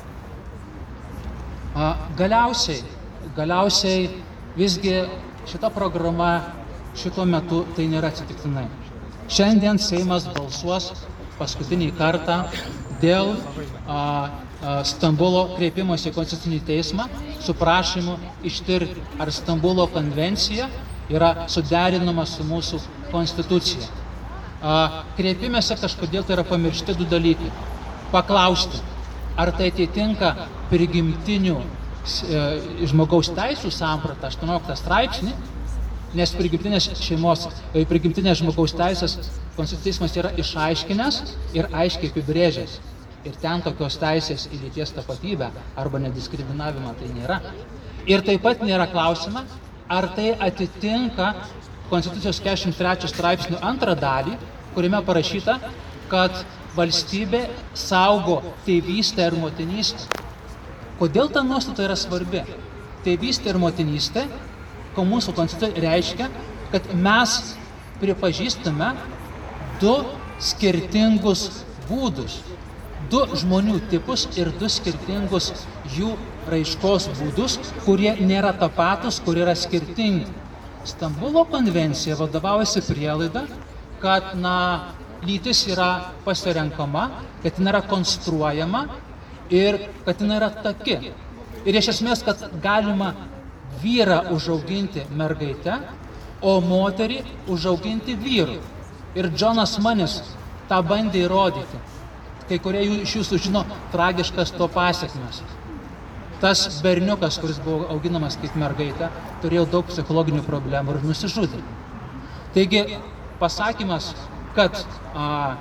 Galiausiai, 1.75 2.83
galiausiai 3.35 4.07
visgi 4.55 4.93
šita 5.49 5.69
programa 5.75 6.29
šituo 6.95 7.25
metu 7.27 7.65
tai 7.75 7.89
nėra 7.91 8.13
atsitiktinai. 8.13 8.63
Šiandien 9.27 9.81
Seimas 9.81 10.29
balsuos 10.31 10.93
paskutinį 11.35 11.89
kartą 11.97 12.38
dėl 13.01 13.33
a, 13.35 13.99
a, 13.99 14.77
Stambulo 14.88 15.43
kreipimosi 15.57 16.13
į 16.13 16.15
Konstitucinį 16.15 16.61
teismą 16.63 17.09
su 17.43 17.53
prašymu 17.59 18.15
ištirti, 18.47 19.03
ar 19.19 19.33
Stambulo 19.35 19.89
konvencija 19.91 20.69
yra 21.11 21.49
suderinama 21.51 22.23
su 22.25 22.47
mūsų 22.47 22.79
konstitucija. 23.11 23.91
Kreipimėse 25.19 25.75
kažkodėl 25.77 26.23
tai 26.25 26.39
yra 26.39 26.45
pamiršti 26.47 26.95
du 26.97 27.05
dalykai. 27.05 27.51
Paklausti, 28.15 28.79
ar 29.38 29.51
tai 29.53 29.67
atitinka 29.73 30.31
prigimtinių 30.71 31.58
e, 31.60 32.45
žmogaus 32.89 33.32
teisų 33.36 33.71
sampratą 33.73 34.30
18 34.32 34.78
straipsnį, 34.82 35.34
nes 36.15 36.34
prigimtinės 36.38 36.89
šeimos, 37.01 37.47
e, 37.73 37.84
prigimtinės 37.89 38.41
žmogaus 38.41 38.75
teisės 38.78 39.17
konstitucijos 39.56 40.15
yra 40.19 40.34
išaiškinęs 40.41 41.21
ir 41.58 41.69
aiškiai 41.71 42.12
apibrėžęs. 42.13 42.80
Ir 43.25 43.38
ten 43.41 43.63
tokios 43.65 43.97
teisės 43.97 44.45
į 44.54 44.60
lyties 44.67 44.91
tapatybę 44.93 45.49
arba 45.82 46.01
nediskriminavimą 46.04 46.93
tai 46.99 47.08
nėra. 47.15 47.39
Ir 48.06 48.21
taip 48.25 48.43
pat 48.45 48.62
nėra 48.62 48.86
klausima, 48.91 49.41
ar 49.89 50.12
tai 50.13 50.36
atitinka 50.47 51.34
Konstitucijos 51.89 52.39
43 52.41 53.10
straipsnių 53.12 53.60
antrą 53.62 53.93
dalį, 53.97 54.34
kuriame 54.73 55.04
parašyta, 55.06 55.60
kad 56.10 56.39
valstybė 56.75 57.43
saugo 57.78 58.39
tėvystę 58.65 59.28
ir 59.30 59.38
motinystę. 59.38 60.24
Kodėl 60.99 61.31
ta 61.34 61.43
nuostata 61.43 61.86
yra 61.86 61.97
svarbi? 61.99 62.43
Tėvystė 63.05 63.51
ir 63.51 63.62
motinystė, 63.62 64.25
ko 64.95 65.03
mūsų 65.05 65.36
konstitucija 65.38 65.84
reiškia, 65.84 66.29
kad 66.71 66.88
mes 66.95 67.38
pripažįstame 68.01 68.93
du 69.81 69.95
skirtingus 70.41 71.49
būdus 71.89 72.39
du 73.12 73.21
žmonių 73.38 73.79
tipus 73.91 74.25
ir 74.39 74.49
du 74.60 74.69
skirtingus 74.71 75.51
jų 75.95 76.15
raiškos 76.49 77.08
būdus, 77.19 77.58
kurie 77.86 78.15
nėra 78.21 78.53
tapatus, 78.58 79.19
kurie 79.25 79.43
yra 79.45 79.55
skirtingi. 79.58 80.27
Stambulo 80.86 81.45
konvencija 81.49 82.17
vadovaujasi 82.19 82.84
prielaida, 82.86 83.45
kad 84.01 84.34
na, 84.38 84.93
lytis 85.25 85.63
yra 85.71 86.12
pasirenkama, 86.25 87.08
kad 87.43 87.58
jinai 87.58 87.73
yra 87.73 87.81
konstruojama 87.89 88.86
ir 89.49 89.79
kad 90.05 90.21
jinai 90.21 90.39
yra 90.39 90.51
taki. 90.63 90.99
Ir 91.65 91.79
iš 91.79 91.91
esmės, 91.95 92.21
kad 92.25 92.43
galima 92.62 93.13
vyrą 93.81 94.21
užauginti 94.36 95.05
mergaitę, 95.17 95.79
o 96.41 96.60
moterį 96.62 97.23
užauginti 97.49 98.15
vyru. 98.21 98.60
Ir 99.15 99.31
Džonas 99.34 99.77
Manis 99.81 100.19
tą 100.69 100.81
bandė 100.86 101.23
įrodyti 101.25 101.81
kai 102.49 102.60
kurie 102.62 102.84
iš 103.01 103.15
jūsų 103.19 103.39
žino 103.47 103.63
tragiškas 103.93 104.53
to 104.55 104.67
pasiekmes. 104.71 105.41
Tas 106.41 106.65
berniukas, 106.84 107.39
kuris 107.41 107.58
buvo 107.63 107.88
auginamas 107.93 108.36
kaip 108.41 108.58
mergaitė, 108.60 109.10
turėjo 109.43 109.65
daug 109.71 109.88
psichologinių 109.89 110.43
problemų 110.45 110.97
ir 110.97 111.05
nusižudė. 111.10 111.62
Taigi 112.55 112.84
pasakymas, 113.39 114.12
kad 114.55 114.77
a, 115.15 115.55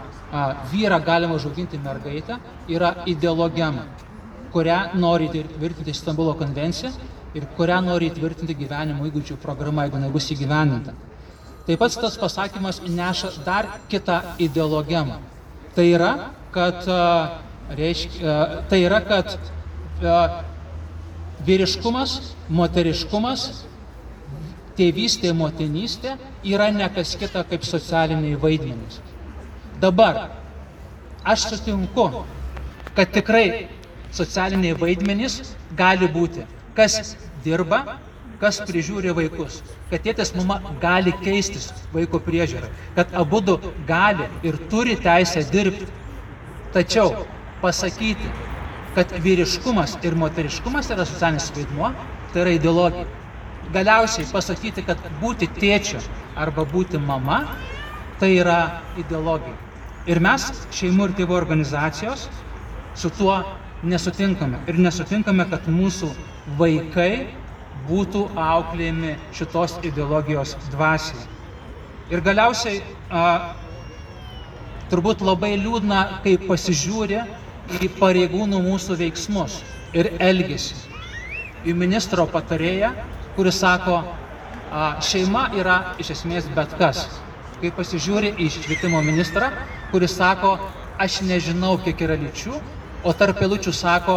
vyrą 0.72 0.98
galima 1.04 1.34
užauginti 1.34 1.78
mergaitę, 1.78 2.38
yra 2.68 2.94
ideologema, 3.06 3.84
kurią 4.52 4.78
nori 4.98 5.28
įtvirtinti 5.30 5.94
Stambulo 5.94 6.34
konvencija 6.38 6.90
ir 7.34 7.46
kurią 7.56 7.80
nori 7.84 8.10
įtvirtinti 8.10 8.54
gyvenimo 8.58 9.06
įgūdžių 9.08 9.38
programa, 9.42 9.86
jeigu 9.86 10.00
nebus 10.02 10.30
įgyvendinta. 10.34 10.94
Taip 11.64 11.80
pat 11.80 11.94
tas 11.96 12.18
pasakymas 12.20 12.82
neša 12.84 13.30
dar 13.44 13.68
kitą 13.88 14.20
ideologemą. 14.38 15.20
Tai 15.74 15.86
yra, 15.88 16.10
kad, 16.54 16.84
reiškia, 17.78 18.34
tai 18.70 18.82
yra, 18.84 19.00
kad 19.00 19.38
vyriškumas, 21.46 22.18
moteriškumas, 22.52 23.64
tėvystė, 24.78 25.32
motinystė 25.34 26.18
yra 26.44 26.70
ne 26.74 26.86
kas 26.92 27.14
kita 27.18 27.44
kaip 27.48 27.66
socialiniai 27.66 28.38
vaidmenys. 28.40 29.00
Dabar 29.84 30.20
aš 31.24 31.48
sutinku, 31.50 32.08
kad 32.96 33.12
tikrai 33.12 33.46
socialiniai 34.14 34.76
vaidmenys 34.80 35.40
gali 35.76 36.08
būti, 36.16 36.44
kas 36.76 37.16
dirba, 37.44 37.98
kas 38.40 38.60
prižiūri 38.68 39.12
vaikus, 39.16 39.62
kad 39.90 40.04
tėtis 40.04 40.34
mama 40.36 40.60
gali 40.80 41.12
keistis 41.24 41.68
vaiko 41.92 42.20
priežiūrai, 42.22 42.70
kad 42.96 43.12
abu 43.24 43.42
gali 43.88 44.28
ir 44.42 44.58
turi 44.70 44.96
teisę 45.00 45.44
dirbti 45.52 45.90
Tačiau 46.74 47.26
pasakyti, 47.62 48.26
kad 48.96 49.12
vyriškumas 49.22 49.92
ir 50.02 50.16
moteriškumas 50.18 50.88
yra 50.90 51.04
socialinis 51.06 51.52
vaidmuo, 51.54 51.92
tai 52.32 52.42
yra 52.42 52.54
ideologija. 52.56 53.04
Galiausiai 53.74 54.26
pasakyti, 54.32 54.82
kad 54.88 54.98
būti 55.20 55.46
tėčiu 55.54 56.02
arba 56.34 56.64
būti 56.72 56.98
mama, 56.98 57.38
tai 58.18 58.32
yra 58.40 58.58
ideologija. 58.98 59.54
Ir 60.04 60.18
mes, 60.20 60.50
šeimų 60.76 61.06
ir 61.08 61.12
tėvų 61.16 61.32
organizacijos, 61.38 62.26
su 62.92 63.08
tuo 63.16 63.38
nesutinkame. 63.88 64.58
Ir 64.68 64.76
nesutinkame, 64.76 65.46
kad 65.48 65.64
mūsų 65.72 66.10
vaikai 66.58 67.26
būtų 67.88 68.26
auklėjami 68.36 69.14
šitos 69.36 69.78
ideologijos 69.84 70.58
dvasiai. 70.74 71.24
Ir 72.12 72.20
galiausiai 72.24 72.82
a, 73.08 73.54
turbūt 74.92 75.24
labai 75.24 75.54
liūdna, 75.62 76.20
kai 76.24 76.34
pasižiūri 76.42 77.22
į 77.80 77.88
pareigūnų 77.96 78.60
mūsų 78.66 78.98
veiksmus 79.00 79.62
ir 79.96 80.10
elgesį. 80.20 80.76
Į 81.64 81.72
ministro 81.80 82.26
patarėją, 82.28 82.92
kuris 83.38 83.62
sako, 83.64 84.02
a, 84.68 84.98
šeima 85.00 85.46
yra 85.56 85.78
iš 85.96 86.12
esmės 86.18 86.50
bet 86.52 86.76
kas. 86.76 87.06
Kai 87.62 87.72
pasižiūri 87.72 88.34
į 88.44 88.50
švietimo 88.52 89.00
ministrą, 89.00 89.48
kuris 89.94 90.16
sako, 90.18 90.56
aš 90.98 91.20
nežinau, 91.22 91.76
kiek 91.78 92.00
yra 92.02 92.16
lyčių, 92.18 92.56
o 93.06 93.12
tarp 93.14 93.38
eilučių 93.46 93.70
sako, 93.70 94.16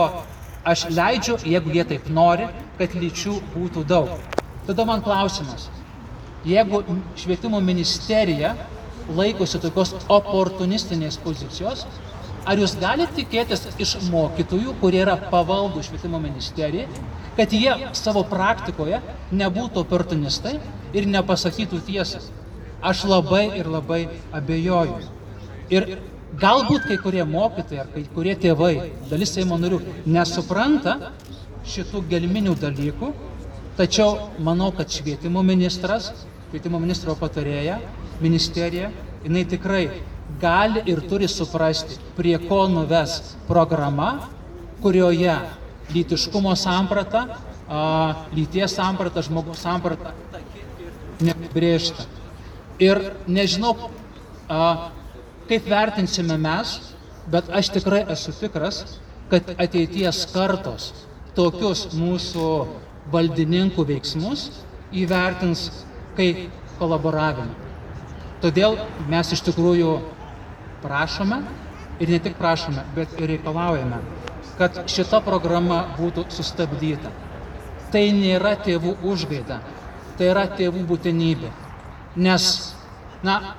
aš 0.65 0.87
leidžiu, 0.89 1.35
jeigu 1.45 1.75
jie 1.75 1.83
taip 1.91 2.07
nori, 2.09 2.47
kad 2.79 2.95
lyčių 2.97 3.35
būtų 3.53 3.83
daug. 3.85 4.15
Tada 4.65 4.85
man 4.89 5.03
klausimas, 5.05 5.67
jeigu 6.49 6.79
švietimo 7.21 7.59
ministerija 7.61 8.55
laikosi 9.19 9.61
tokios 9.61 9.93
oportunistinės 10.15 11.19
pozicijos, 11.21 11.83
ar 12.49 12.57
jūs 12.57 12.73
galite 12.81 13.13
tikėtis 13.19 13.67
iš 13.77 13.91
mokytojų, 14.09 14.73
kurie 14.81 15.03
yra 15.03 15.13
pavaldų 15.29 15.83
švietimo 15.85 16.17
ministerijai, 16.23 16.87
kad 17.37 17.53
jie 17.53 17.75
savo 17.93 18.25
praktikoje 18.25 19.03
nebūtų 19.29 19.85
oportunistai 19.85 20.55
ir 20.97 21.05
nepasakytų 21.13 21.83
tiesą? 21.91 22.23
Aš 22.81 23.05
labai 23.13 23.45
ir 23.61 23.69
labai 23.69 24.07
abejoju. 24.33 25.16
Ir 25.73 25.97
galbūt 26.39 26.87
kai 26.87 26.97
kurie 27.01 27.23
mokytojai 27.27 27.81
ar 27.83 27.89
kai 27.93 28.03
kurie 28.13 28.35
tėvai, 28.39 28.73
dalis 29.09 29.33
Seimo 29.35 29.57
narių, 29.59 29.81
nesupranta 30.07 31.11
šitų 31.67 32.03
gelminių 32.11 32.55
dalykų, 32.61 33.11
tačiau 33.77 34.29
manau, 34.43 34.71
kad 34.75 34.91
švietimo 34.93 35.43
ministras, 35.45 36.11
švietimo 36.49 36.79
ministro 36.79 37.17
patarėja, 37.19 37.81
ministerija, 38.21 38.91
jinai 39.25 39.43
tikrai 39.49 39.83
gali 40.41 40.83
ir 40.89 41.01
turi 41.09 41.27
suprasti, 41.31 41.99
prie 42.17 42.37
ko 42.47 42.65
nuves 42.71 43.35
programa, 43.47 44.29
kurioje 44.81 45.35
lytiškumo 45.93 46.55
samprata, 46.55 47.25
lyties 48.35 48.75
samprata, 48.77 49.23
žmogaus 49.25 49.59
samprata 49.63 50.13
neapibrėžta. 51.23 52.05
Ir 52.79 53.01
nežinau, 53.27 53.89
a, 54.47 54.91
kaip 55.49 55.67
vertinsime 55.69 56.37
mes, 56.41 56.77
bet 57.31 57.49
aš 57.49 57.71
tikrai 57.75 58.03
esu 58.13 58.33
tikras, 58.39 58.83
kad 59.31 59.49
ateities 59.59 60.23
kartos 60.31 60.91
tokius 61.35 61.87
mūsų 61.93 62.47
valdininkų 63.11 63.85
veiksmus 63.87 64.47
įvertins 64.95 65.67
kaip 66.17 66.47
kolaboravimą. 66.79 67.53
Todėl 68.41 68.77
mes 69.09 69.31
iš 69.33 69.43
tikrųjų 69.47 69.97
prašome 70.83 71.41
ir 71.99 72.11
ne 72.13 72.19
tik 72.21 72.37
prašome, 72.37 72.83
bet 72.95 73.15
ir 73.17 73.31
reikalaujame, 73.33 73.99
kad 74.59 74.83
šita 74.89 75.21
programa 75.25 75.83
būtų 75.97 76.27
sustabdyta. 76.33 77.11
Tai 77.91 78.03
nėra 78.13 78.53
tėvų 78.61 78.97
užgaida, 79.07 79.61
tai 80.17 80.29
yra 80.33 80.45
tėvų 80.59 80.83
būtinybė. 80.89 81.49
Nes, 82.19 82.47
na, 83.23 83.55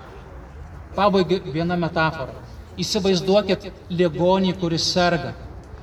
pabaigai 0.99 1.41
viena 1.55 1.79
metafora. 1.79 2.35
Įsivaizduokit 2.79 3.71
ligonį, 3.91 4.55
kuris 4.61 4.87
serga. 4.93 5.33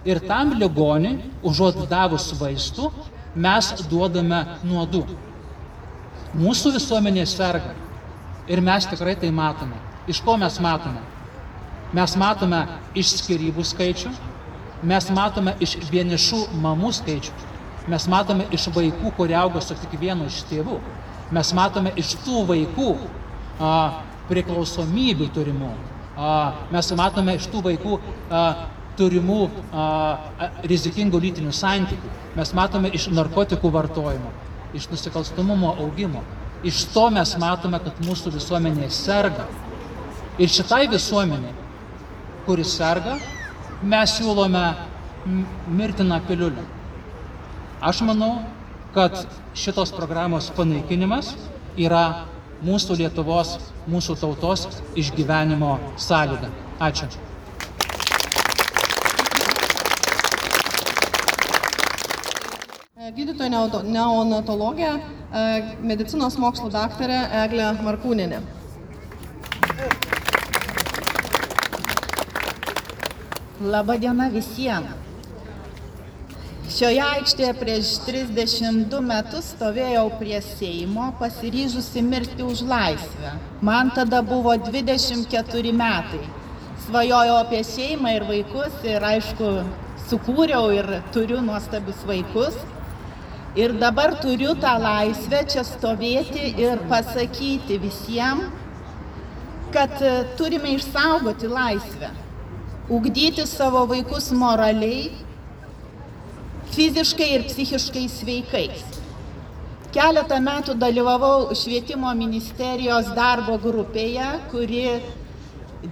Ir 0.06 0.21
tam 0.28 0.54
ligoniui, 0.60 1.32
užuot 1.43 1.82
davus 1.89 2.30
vaistų, 2.39 2.91
mes 3.36 3.71
duodame 3.89 4.43
nuodų. 4.63 5.04
Mūsų 6.36 6.75
visuomenė 6.75 7.25
serga. 7.32 7.73
Ir 8.51 8.62
mes 8.62 8.86
tikrai 8.86 9.15
tai 9.17 9.32
matome. 9.34 9.80
Iš 10.08 10.21
ko 10.21 10.38
mes 10.38 10.60
matome? 10.62 11.01
Mes 11.95 12.13
matome 12.19 12.60
iš 12.97 13.15
skirybų 13.21 13.63
skaičių, 13.65 14.12
mes 14.86 15.08
matome 15.15 15.56
iš 15.63 15.78
vienišų 15.89 16.41
mamų 16.62 16.91
skaičių, 16.97 17.34
mes 17.89 18.08
matome 18.12 18.47
iš 18.54 18.67
vaikų, 18.75 19.13
kurie 19.17 19.38
auga 19.39 19.62
su 19.63 19.78
tik 19.80 19.93
vienu 20.01 20.28
iš 20.30 20.41
tėvų, 20.49 20.80
mes 21.38 21.54
matome 21.58 21.93
iš 22.01 22.15
tų 22.25 22.43
vaikų 22.49 22.89
priklausomybių 24.30 25.28
turimų, 25.36 25.74
mes 26.72 26.92
matome 26.98 27.36
iš 27.40 27.50
tų 27.52 27.64
vaikų 27.66 28.00
turimų 29.00 29.42
rizikingų 30.72 31.22
lytinių 31.28 31.52
santykių, 31.54 32.14
mes 32.38 32.54
matome 32.56 32.94
iš 32.96 33.10
narkotikų 33.12 33.72
vartojimo, 33.74 34.32
iš 34.78 34.88
nusikalstamumo 34.94 35.76
augimo. 35.84 36.24
Iš 36.66 36.88
to 36.96 37.10
mes 37.14 37.36
matome, 37.38 37.78
kad 37.84 38.00
mūsų 38.02 38.32
visuomenė 38.40 38.88
serga. 38.90 39.44
Ir 40.42 40.50
šitai 40.50 40.88
visuomeniai 40.90 41.54
kuris 42.46 42.76
serga, 42.78 43.18
mes 43.82 44.14
siūlome 44.20 44.64
mirtiną 45.74 46.20
piliulę. 46.28 46.64
Aš 47.82 48.04
manau, 48.06 48.44
kad 48.94 49.18
šitos 49.58 49.92
programos 49.96 50.52
panaikinimas 50.56 51.34
yra 51.78 52.28
mūsų 52.66 53.00
Lietuvos, 53.02 53.58
mūsų 53.91 54.15
tautos 54.21 54.67
išgyvenimo 54.98 55.76
sąlyga. 56.02 56.50
Ačiū. 56.82 57.08
Gydytoja 63.15 63.50
neonatologė, 63.86 64.89
medicinos 65.86 66.36
mokslų 66.41 66.71
daktarė 66.74 67.21
Eglė 67.45 67.69
Markūninė. 67.86 68.41
Labą 73.62 73.95
dieną 74.02 74.30
visiems. 74.34 75.05
Šioje 76.76 77.00
aikštėje 77.00 77.52
prieš 77.56 77.90
32 78.04 78.98
metus 79.00 79.46
stovėjau 79.54 80.10
prie 80.20 80.42
Seimo 80.44 81.06
pasiryžusi 81.22 82.02
mirti 82.04 82.44
už 82.44 82.66
laisvę. 82.68 83.32
Man 83.64 83.94
tada 83.96 84.20
buvo 84.20 84.52
24 84.60 85.72
metai. 85.72 86.20
Svajojau 86.84 87.38
apie 87.38 87.62
šeimą 87.70 88.12
ir 88.18 88.26
vaikus 88.28 88.84
ir 88.84 89.08
aišku, 89.12 89.54
sukūriau 90.10 90.68
ir 90.76 90.92
turiu 91.16 91.40
nuostabius 91.48 92.04
vaikus. 92.12 92.60
Ir 93.56 93.78
dabar 93.80 94.18
turiu 94.20 94.58
tą 94.60 94.76
laisvę 94.84 95.46
čia 95.56 95.64
stovėti 95.64 96.52
ir 96.60 96.84
pasakyti 96.92 97.80
visiems, 97.88 98.52
kad 99.72 99.96
turime 100.36 100.76
išsaugoti 100.76 101.56
laisvę 101.56 102.12
ugdyti 102.90 103.48
savo 103.48 103.86
vaikus 103.90 104.30
moraliai, 104.32 105.10
fiziškai 106.76 107.32
ir 107.38 107.46
psichiškai 107.48 108.06
sveikais. 108.12 108.84
Keletą 109.96 110.42
metų 110.44 110.76
dalyvavau 110.76 111.56
švietimo 111.56 112.10
ministerijos 112.20 113.08
darbo 113.16 113.56
grupėje, 113.64 114.28
kuri 114.52 114.82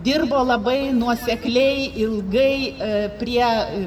dirbo 0.04 0.42
labai 0.44 0.92
nuosekliai, 0.92 1.86
ilgai 2.04 2.56
e, 2.58 2.90
prie 3.20 3.46
e, 3.46 3.86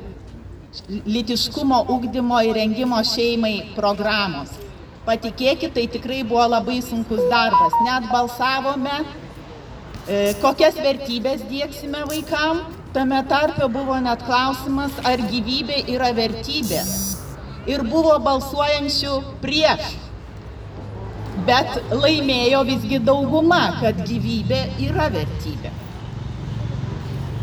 litiškumo 1.05 1.83
ugdymo 1.93 2.41
ir 2.49 2.57
rengimo 2.57 3.03
šeimai 3.05 3.75
programos. 3.77 4.55
Patikėkit, 5.07 5.75
tai 5.77 5.85
tikrai 5.93 6.23
buvo 6.27 6.47
labai 6.49 6.81
sunkus 6.83 7.21
darbas. 7.31 7.77
Net 7.87 8.09
balsavome, 8.11 8.97
e, 10.09 10.33
kokias 10.41 10.81
vertybės 10.81 11.45
dėksime 11.51 12.07
vaikam, 12.09 12.65
Tame 12.97 13.19
tarpe 13.29 13.67
buvo 13.69 13.93
net 14.01 14.23
klausimas, 14.25 14.95
ar 15.05 15.21
gyvybė 15.29 15.83
yra 15.93 16.15
vertybė. 16.17 16.79
Ir 17.69 17.83
buvo 17.85 18.15
balsuojančių 18.25 19.17
prieš. 19.43 19.91
Bet 21.45 21.75
laimėjo 21.93 22.63
visgi 22.71 23.03
dauguma, 23.05 23.59
kad 23.83 24.01
gyvybė 24.09 24.63
yra 24.87 25.11
vertybė. 25.13 25.75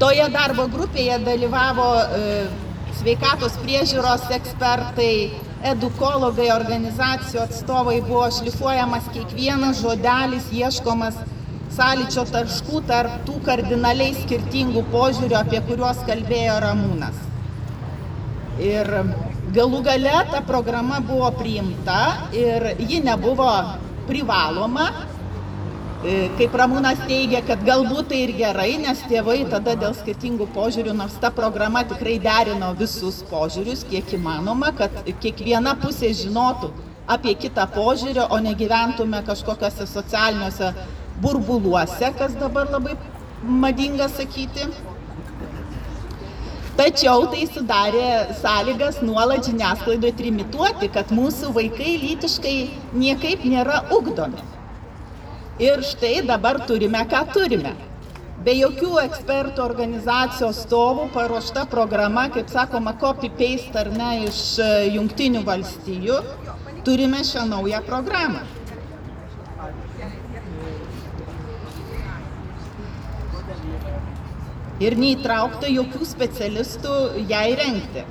Toje 0.02 0.26
darbo 0.34 0.66
grupėje 0.74 1.20
dalyvavo 1.22 1.86
e, 2.02 2.24
sveikatos 2.98 3.60
priežiūros 3.62 4.26
ekspertai, 4.40 5.14
edukologai, 5.76 6.50
organizacijų 6.56 7.46
atstovai, 7.46 8.00
buvo 8.10 8.26
šlifuojamas 8.40 9.14
kiekvienas 9.14 9.86
žodelis, 9.86 10.50
ieškomas 10.50 11.22
sąlyčio 11.74 12.26
taškų 12.30 12.82
tarp 12.90 13.24
tų 13.28 13.40
kardinaliai 13.46 14.14
skirtingų 14.18 14.84
požiūrių, 14.94 15.38
apie 15.40 15.62
kuriuos 15.68 16.04
kalbėjo 16.08 16.60
Ramūnas. 16.64 17.22
Ir 18.62 18.90
galų 19.56 19.82
gale 19.88 20.14
ta 20.30 20.44
programa 20.46 21.00
buvo 21.02 21.32
priimta 21.40 22.30
ir 22.38 22.76
ji 22.78 23.02
nebuvo 23.06 23.50
privaloma. 24.08 24.92
E, 26.04 26.28
kaip 26.38 26.56
Ramūnas 26.60 27.06
teigia, 27.08 27.40
kad 27.48 27.62
galbūt 27.64 28.10
tai 28.12 28.24
ir 28.26 28.34
gerai, 28.36 28.74
nes 28.82 29.00
tėvai 29.08 29.40
tada 29.50 29.78
dėl 29.80 29.94
skirtingų 29.96 30.50
požiūrių, 30.54 30.94
nors 31.00 31.16
ta 31.24 31.32
programa 31.32 31.86
tikrai 31.88 32.18
derino 32.22 32.74
visus 32.76 33.22
požiūrius, 33.30 33.86
kiek 33.88 34.12
įmanoma, 34.18 34.74
kad 34.76 35.00
kiekviena 35.24 35.78
pusė 35.80 36.12
žinotų 36.20 36.74
apie 37.08 37.38
kitą 37.40 37.66
požiūrį, 37.72 38.28
o 38.30 38.42
negyventume 38.44 39.24
kažkokiuose 39.28 39.88
socialiniuose 39.88 40.74
burbuluose, 41.22 42.10
kas 42.18 42.34
dabar 42.40 42.72
labai 42.72 42.98
madinga 43.44 44.10
sakyti. 44.10 44.68
Tačiau 46.74 47.28
tai 47.30 47.44
sudarė 47.46 48.08
sąlygas 48.40 48.96
nuolat 49.06 49.46
žiniasklaidoje 49.46 50.16
trimituoti, 50.18 50.90
kad 50.96 51.12
mūsų 51.14 51.52
vaikai 51.54 51.92
lytiškai 52.02 52.56
niekaip 52.98 53.46
nėra 53.46 53.84
ugdomi. 53.94 54.42
Ir 55.62 55.84
štai 55.86 56.24
dabar 56.26 56.64
turime, 56.66 57.04
ką 57.06 57.28
turime. 57.36 57.76
Be 58.44 58.56
jokių 58.58 58.98
ekspertų 59.04 59.62
organizacijos 59.64 60.64
stovų 60.66 61.06
paruošta 61.14 61.68
programa, 61.70 62.26
kaip 62.34 62.50
sakoma, 62.52 62.96
copy-paste 63.00 63.78
ar 63.80 63.92
ne 63.94 64.10
iš 64.26 64.42
e, 64.60 64.72
jungtinių 64.98 65.46
valstijų, 65.48 66.18
turime 66.84 67.22
šią 67.24 67.46
naują 67.54 67.80
programą. 67.86 68.42
Ir 74.84 74.98
neįtraukta 75.00 75.72
jokių 75.72 76.06
specialistų 76.08 76.98
jai 77.30 77.48
rengti. 77.60 78.04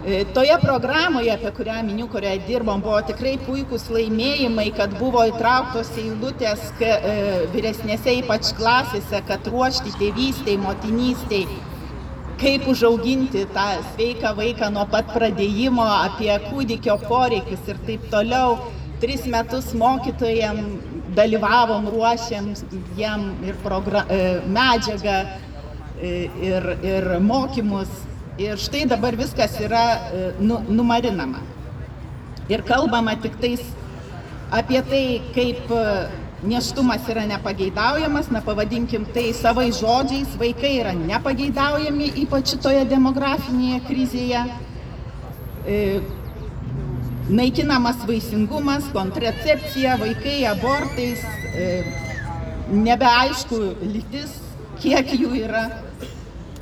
E, 0.00 0.24
toje 0.32 0.54
programoje, 0.62 1.28
apie 1.32 1.50
kurią 1.52 1.82
miniu, 1.84 2.06
kurioje 2.08 2.40
dirbom, 2.46 2.80
buvo 2.80 3.02
tikrai 3.04 3.34
puikūs 3.44 3.90
laimėjimai, 3.92 4.70
kad 4.72 4.94
buvo 4.96 5.26
įtrauktos 5.28 5.90
eilutės 6.00 6.62
e, 6.80 6.94
vyresnėse 7.52 8.14
ypač 8.22 8.54
klasėse, 8.56 9.20
kad 9.28 9.50
ruošti 9.52 9.92
tėvystėj, 10.00 10.56
motinystėj, 10.62 11.44
kaip 12.40 12.64
užauginti 12.72 13.44
tą 13.52 13.66
sveiką 13.90 14.32
vaiką 14.40 14.70
nuo 14.72 14.86
pat 14.88 15.12
pradėjimo, 15.12 15.84
apie 16.06 16.32
kūdikio 16.46 16.96
poreikius 17.04 17.68
ir 17.68 17.84
taip 17.84 18.08
toliau. 18.14 18.56
Tris 19.04 19.28
metus 19.28 19.74
mokytojam 19.76 20.64
dalyvavom, 21.16 21.92
ruošėm 21.92 22.50
jam 22.96 23.28
ir 23.44 23.60
e, 23.60 24.24
medžiagą 24.48 25.20
ir, 26.02 26.70
ir 26.82 27.18
mokymus. 27.20 27.90
Ir 28.40 28.56
štai 28.56 28.86
dabar 28.88 29.16
viskas 29.18 29.58
yra 29.60 29.84
e, 30.14 30.20
nu, 30.40 30.62
numarinama. 30.68 31.42
Ir 32.48 32.62
kalbama 32.64 33.12
tik 33.20 33.34
tais 33.42 33.60
apie 34.50 34.80
tai, 34.88 35.02
kaip 35.34 35.68
e, 35.68 35.82
neštumas 36.48 37.04
yra 37.12 37.26
nepageidaujamas, 37.28 38.30
na 38.32 38.40
pavadinkim 38.40 39.04
tai 39.12 39.34
savai 39.36 39.68
žodžiais, 39.76 40.38
vaikai 40.40 40.72
yra 40.78 40.94
nepageidaujami, 40.96 42.08
ypač 42.22 42.54
šitoje 42.54 42.86
demografinėje 42.88 43.82
krizėje. 43.90 44.46
E, 45.68 45.82
naikinamas 47.28 48.00
vaisingumas, 48.08 48.88
kontracepcija, 48.96 50.00
vaikai 50.00 50.40
abortais, 50.48 51.20
nebeaišku 52.72 53.60
lytis, 53.84 54.32
kiek 54.80 55.12
jų 55.20 55.36
yra. 55.44 55.68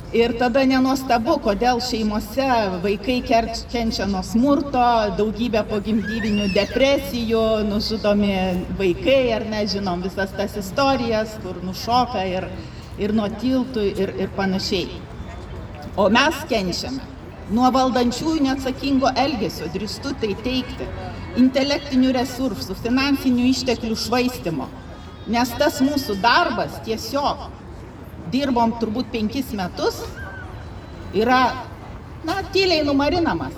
Ir 0.09 0.31
tada 0.41 0.63
nenuostabu, 0.65 1.35
kodėl 1.45 1.77
šeimose 1.85 2.45
vaikai 2.81 3.19
kenčia 3.21 4.07
nuo 4.09 4.23
smurto, 4.25 4.81
daugybė 5.19 5.61
pogimdyvinių 5.69 6.47
depresijų, 6.55 7.41
nužudomi 7.67 8.31
vaikai, 8.79 9.19
ar 9.35 9.45
nežinom 9.51 10.01
visas 10.01 10.33
tas 10.33 10.57
istorijas, 10.57 11.35
kur 11.43 11.61
nušoka 11.61 12.25
ir, 12.25 12.47
ir 12.97 13.13
nuo 13.13 13.27
tiltų 13.29 13.85
ir, 13.91 14.15
ir 14.17 14.33
panašiai. 14.33 14.97
O 15.93 16.09
mes 16.09 16.41
kenčiame 16.49 17.05
nuo 17.53 17.69
valdančiųjų 17.77 18.47
neatsakingo 18.47 19.13
elgesio, 19.13 19.69
drįstu 19.77 20.15
tai 20.25 20.33
teikti, 20.41 20.89
intelektinių 21.37 22.17
resursų, 22.17 22.81
finansinių 22.81 23.45
išteklių 23.53 24.01
švaistimo. 24.07 24.71
Nes 25.29 25.53
tas 25.61 25.83
mūsų 25.85 26.17
darbas 26.25 26.81
tiesiog 26.89 27.58
dirbom 28.31 28.75
turbūt 28.81 29.11
penkis 29.13 29.51
metus, 29.57 30.01
yra, 31.13 31.41
na, 32.25 32.39
tyliai 32.53 32.85
numarinamas. 32.87 33.53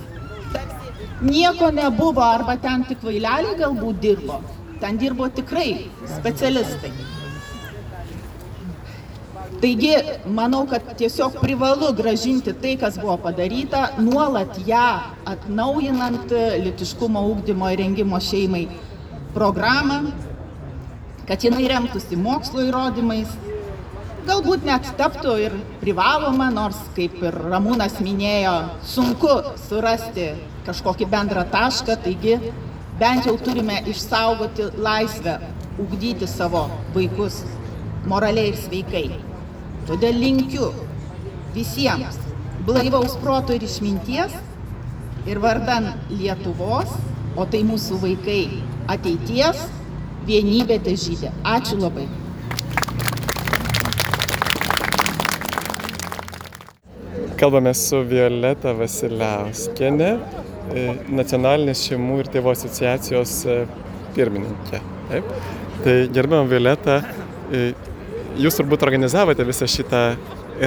Nieko 1.21 1.69
nebuvo, 1.71 2.23
arba 2.25 2.57
ten 2.57 2.83
tik 2.89 3.03
vaileliai 3.05 3.57
galbūt 3.59 3.99
dirbo, 4.01 4.41
ten 4.81 4.97
dirbo 4.97 5.29
tikrai 5.29 5.87
specialistai. 6.17 6.93
Taigi, 9.61 9.91
manau, 10.25 10.63
kad 10.65 10.87
tiesiog 10.97 11.35
privalu 11.37 11.91
gražinti 11.93 12.53
tai, 12.57 12.73
kas 12.81 12.97
buvo 12.97 13.19
padaryta, 13.21 13.91
nuolat 14.01 14.57
ją 14.65 14.87
atnaujinant 15.29 16.33
litiškumo 16.63 17.21
ūkdymo 17.35 17.69
ir 17.69 17.83
rengimo 17.83 18.17
šeimai 18.17 18.63
programą, 19.35 19.99
kad 21.29 21.45
jinai 21.45 21.67
remtųsi 21.69 22.17
mokslo 22.17 22.65
įrodymais, 22.65 23.35
galbūt 24.27 24.65
net 24.67 24.87
taptų 24.99 25.33
ir 25.45 25.55
privaloma, 25.81 26.49
nors, 26.53 26.77
kaip 26.95 27.17
ir 27.23 27.37
Ramūnas 27.51 27.99
minėjo, 28.03 28.55
sunku 28.85 29.31
surasti 29.67 30.31
kažkokį 30.67 31.07
bendrą 31.11 31.45
tašką, 31.51 31.97
taigi 32.05 32.37
bent 33.01 33.25
jau 33.25 33.35
turime 33.41 33.79
išsaugoti 33.89 34.69
laisvę 34.77 35.39
ugdyti 35.81 36.29
savo 36.29 36.67
vaikus 36.95 37.41
moraliai 38.07 38.51
ir 38.51 38.59
sveikai. 38.61 39.05
Todėl 39.89 40.19
linkiu 40.21 40.71
visiems 41.55 42.19
blaivaus 42.65 43.17
proto 43.21 43.57
ir 43.57 43.65
išminties 43.65 44.35
ir 45.29 45.41
vardan 45.41 45.93
Lietuvos, 46.13 46.93
o 47.37 47.45
tai 47.49 47.63
mūsų 47.65 48.01
vaikai 48.01 48.41
ateities, 48.91 49.61
vienybė 50.27 50.81
težydė. 50.85 51.31
Ačiū 51.47 51.79
labai. 51.81 52.07
Kalbame 57.41 57.71
su 57.73 58.03
Violeta 58.05 58.69
Vasiliauskienė, 58.77 60.09
e, 60.77 60.81
Nacionalinės 61.09 61.79
šeimų 61.87 62.19
ir 62.21 62.27
tėvų 62.35 62.51
asociacijos 62.51 63.31
e, 63.49 63.55
pirmininkė. 64.13 64.81
Taip? 65.09 65.31
Tai 65.81 65.95
gerbiam 66.13 66.51
Violeta, 66.51 66.99
e, 67.49 67.71
jūs 68.43 68.59
turbūt 68.59 68.85
organizavote 68.85 69.47
visą 69.47 69.65
šitą 69.73 70.03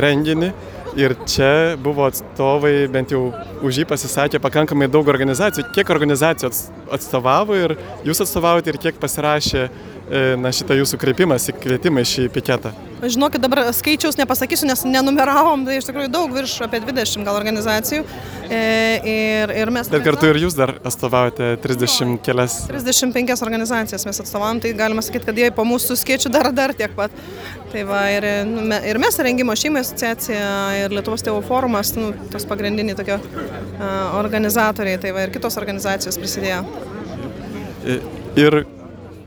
renginį 0.03 0.51
ir 0.99 1.15
čia 1.31 1.53
buvo 1.79 2.09
atstovai, 2.09 2.89
bent 2.91 3.15
jau 3.15 3.29
už 3.63 3.79
jį 3.85 3.87
pasisakė 3.95 4.43
pakankamai 4.43 4.91
daug 4.91 5.07
organizacijų. 5.15 5.69
Kiek 5.79 5.95
organizacijų 5.95 6.51
atstovavo 6.99 7.55
ir 7.55 7.77
jūs 8.03 8.27
atstovavote 8.27 8.75
ir 8.75 8.83
kiek 8.83 8.99
pasirašė 8.99 9.69
na, 10.41 10.53
šitą 10.55 10.77
jūsų 10.81 11.01
kreipimas 11.01 11.49
į 11.49 11.57
kvietimą 11.63 12.05
į 12.05 12.11
šį 12.11 12.27
piketą? 12.35 12.75
Žinokit, 13.05 13.43
dabar 13.43 13.61
skaičiaus 13.75 14.17
nepasakysiu, 14.17 14.67
nes 14.69 14.85
nenumeravom, 14.89 15.65
tai 15.67 15.77
iš 15.77 15.89
tikrųjų 15.89 16.09
daug 16.13 16.33
virš 16.33 16.55
apie 16.65 16.81
20 16.81 17.27
gal 17.27 17.37
organizacijų. 17.37 18.05
E, 18.49 18.61
ir, 19.11 19.53
ir 19.61 19.73
mes... 19.75 19.91
Bet 19.93 20.05
kartu 20.07 20.31
ir 20.31 20.39
jūs 20.45 20.57
dar 20.57 20.75
atstovaujate 20.87 21.55
30 21.65 22.17
kelias. 22.25 22.57
35 22.71 23.45
organizacijas 23.45 24.07
mes 24.09 24.21
atstovavom, 24.25 24.63
tai 24.65 24.73
galima 24.79 25.05
sakyti, 25.05 25.29
kad 25.29 25.41
jie 25.41 25.51
po 25.55 25.67
mūsų 25.69 25.99
skaičių 26.01 26.33
dar 26.33 26.49
dar 26.57 26.73
tiek 26.77 26.95
pat. 26.97 27.13
Tai 27.75 27.83
va, 27.89 28.05
ir, 28.15 28.29
nu, 28.49 28.79
ir 28.89 29.01
mes 29.03 29.19
rengimo 29.27 29.57
šeimai 29.59 29.83
asociacija 29.85 30.47
ir 30.85 30.95
Lietuvos 30.95 31.25
tėvų 31.27 31.43
forumas, 31.49 31.93
nu, 31.99 32.13
tos 32.33 32.47
pagrindiniai 32.49 32.97
tokie 32.97 33.19
uh, 33.19 34.15
organizatoriai, 34.21 35.01
tai 35.03 35.13
va, 35.17 35.27
ir 35.27 35.35
kitos 35.35 35.59
organizacijos 35.61 36.21
prisidėjo. 36.21 36.63
Ir 38.39 38.63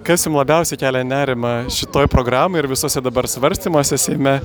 Kas 0.07 0.23
jums 0.23 0.37
labiausiai 0.39 0.79
kelia 0.79 1.03
nerima 1.03 1.65
šitoj 1.67 2.05
programai 2.07 2.61
ir 2.61 2.69
visose 2.71 3.01
dabar 3.03 3.27
svarstymuose 3.27 3.97
Seime? 3.99 4.37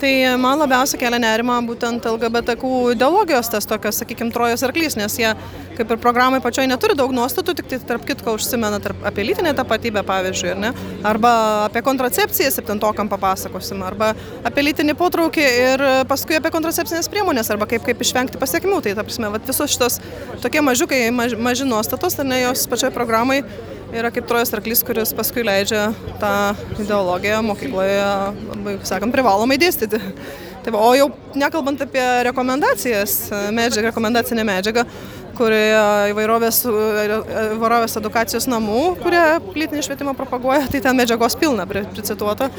Tai 0.00 0.10
man 0.42 0.58
labiausiai 0.58 0.98
kelia 1.04 1.20
nerima 1.22 1.60
būtent 1.68 2.08
LGBTQ 2.10 2.70
ideologijos 2.96 3.46
tas 3.52 3.68
tokios, 3.70 4.00
sakykime, 4.02 4.32
trojos 4.34 4.64
arklys, 4.66 4.96
nes 4.98 5.14
jie 5.20 5.30
kaip 5.76 5.92
ir 5.94 6.00
programai 6.02 6.40
pačioj 6.42 6.66
neturi 6.66 6.96
daug 6.98 7.14
nuostatų, 7.14 7.54
tik 7.60 7.68
tai 7.70 7.78
tarp 7.92 8.08
kitko 8.08 8.34
užsimena 8.40 8.80
tarp, 8.82 9.06
apie 9.06 9.28
lytinę 9.28 9.54
tapatybę, 9.54 10.02
pavyzdžiui, 10.08 10.56
ne? 10.58 10.72
arba 11.06 11.32
apie 11.68 11.84
kontracepciją 11.86 12.50
septintokam 12.50 13.12
papasakosim, 13.12 13.86
arba 13.86 14.10
apie 14.50 14.66
lytinį 14.66 14.98
potraukį 14.98 15.46
ir 15.60 15.86
paskui 16.10 16.40
apie 16.40 16.50
kontracepcinės 16.58 17.12
priemonės, 17.12 17.54
arba 17.54 17.70
kaip, 17.70 17.86
kaip 17.86 18.02
išvengti 18.02 18.42
pasiekmių. 18.42 18.82
Tai, 18.82 18.98
ta 18.98 19.06
prasme, 19.06 19.30
visos 19.46 19.78
šitos 19.78 20.02
tokie 20.42 20.64
mažiukai, 20.64 21.04
maž, 21.14 21.38
maži 21.38 21.70
nuostatos, 21.70 22.18
ar 22.18 22.30
ne, 22.34 22.42
jos 22.48 22.66
pačioj 22.72 22.90
programai 22.96 23.44
yra 23.94 24.10
kaip 24.14 24.26
trojas 24.28 24.52
arklys, 24.56 24.82
kuris 24.86 25.12
paskui 25.16 25.44
leidžia 25.46 25.90
tą 26.20 26.32
ideologiją 26.82 27.42
mokykloje, 27.46 28.08
labai, 28.50 28.74
sakant, 28.88 29.14
privalomai 29.14 29.58
dėstyti. 29.60 30.00
Tai 30.66 30.72
va, 30.74 30.82
o 30.82 30.94
jau 30.98 31.10
nekalbant 31.38 31.84
apie 31.84 32.02
rekomendacijas, 32.26 33.28
medžiagą, 33.54 33.92
rekomendacinę 33.92 34.42
medžiagą, 34.46 34.82
kurioje 35.38 36.10
įvairovės, 36.10 36.62
įvairovės 36.66 37.98
edukacijos 38.00 38.48
namų, 38.50 38.96
kurie 39.04 39.22
lytinį 39.54 39.84
švietimą 39.86 40.16
propaguoja, 40.18 40.64
tai 40.72 40.82
ten 40.82 40.98
medžiagos 40.98 41.38
pilna 41.38 41.68
pricituota. 41.70 42.50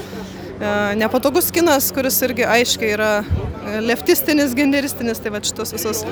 E, 0.57 0.69
nepatogus 1.01 1.51
kinas, 1.53 1.89
kuris 1.93 2.21
irgi 2.25 2.47
aiškiai 2.47 2.93
yra 2.95 3.11
leftistinis, 3.83 4.55
genderistinis, 4.57 5.19
tai 5.21 5.33
va 5.33 5.43
šitos 5.43 5.75
visos 5.75 6.05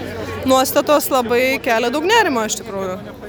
nuostatos 0.50 1.08
labai 1.14 1.62
kelia 1.64 1.94
daug 1.94 2.06
nerimo 2.10 2.44
iš 2.46 2.60
tikrųjų. 2.60 3.25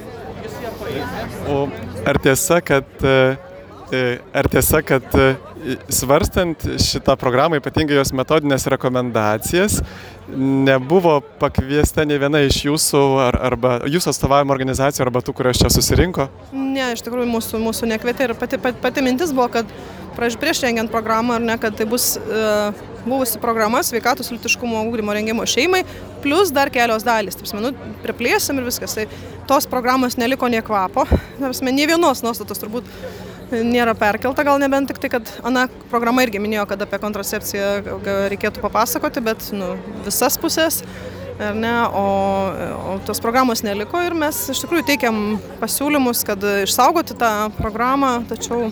O 1.49 1.69
ar 2.05 2.19
tiesa, 2.19 2.61
kad, 2.61 2.85
e, 3.03 3.37
e, 3.93 4.19
ar 4.35 4.49
tiesa, 4.51 4.83
kad 4.83 5.07
svarstant 5.89 6.63
šitą 6.83 7.17
programą, 7.21 7.61
ypatingai 7.61 7.99
jos 7.99 8.13
metodinės 8.17 8.67
rekomendacijas, 8.71 9.81
nebuvo 10.67 11.19
pakviesta 11.41 12.05
ne 12.07 12.19
viena 12.21 12.43
iš 12.47 12.63
jūsų 12.67 13.03
ar, 13.27 13.39
arba 13.51 13.77
jūsų 13.91 14.13
atstovavimo 14.13 14.55
organizacijų 14.55 15.07
arba 15.07 15.23
tų, 15.25 15.37
kurios 15.39 15.61
čia 15.63 15.71
susirinko? 15.73 16.29
Ne, 16.53 16.91
iš 16.95 17.05
tikrųjų 17.07 17.29
mūsų, 17.31 17.63
mūsų 17.63 17.91
nekvietė 17.95 18.31
ir 18.31 18.37
pati, 18.39 18.61
pati, 18.63 18.83
pati 18.83 19.07
mintis 19.07 19.35
buvo, 19.37 19.49
kad 19.59 19.71
prieš, 20.19 20.39
prieš 20.41 20.65
rengiant 20.67 20.93
programą, 20.93 21.39
ar 21.39 21.47
ne, 21.47 21.59
kad 21.63 21.77
tai 21.79 21.87
bus 21.89 22.15
uh, 22.19 22.85
buvusi 23.07 23.39
programa 23.43 23.83
sveikatos 23.87 24.33
litiškumo 24.35 24.83
ūkdymo 24.89 25.15
rengimo 25.15 25.47
šeimai, 25.47 25.85
plus 26.25 26.51
dar 26.55 26.73
kelios 26.75 27.07
dalys. 27.07 27.39
Tarsi, 27.39 27.59
nu, 27.63 27.71
priplėsim 28.03 28.59
ir 28.59 28.67
viskas. 28.67 28.97
Tai 28.99 29.07
tos 29.47 29.69
programos 29.71 30.19
neliko 30.19 30.51
nie 30.51 30.63
kvapo, 30.67 31.07
tarsi, 31.39 31.71
nie 31.71 31.87
vienos 31.87 32.25
nuostatos 32.27 32.63
turbūt 32.63 32.91
nėra 33.51 33.95
perkelta, 33.99 34.45
gal 34.47 34.59
nebent 34.63 34.91
tik 34.91 34.99
tai, 35.03 35.11
kad 35.17 35.31
Ana 35.47 35.67
programa 35.91 36.25
irgi 36.27 36.41
minėjo, 36.43 36.67
kad 36.71 36.83
apie 36.83 36.99
kontracepciją 37.03 37.99
reikėtų 38.33 38.65
papasakoti, 38.65 39.23
bet 39.25 39.51
nu, 39.57 39.75
visas 40.07 40.39
pusės. 40.41 40.83
Ne, 41.37 41.73
o, 41.93 42.05
o 42.89 42.93
tos 43.05 43.21
programos 43.21 43.61
neliko 43.61 44.01
ir 44.01 44.15
mes 44.17 44.39
iš 44.55 44.63
tikrųjų 44.63 44.87
teikiam 44.89 45.19
pasiūlymus, 45.61 46.25
kad 46.25 46.41
išsaugoti 46.63 47.13
tą 47.21 47.33
programą, 47.59 48.23
tačiau 48.31 48.71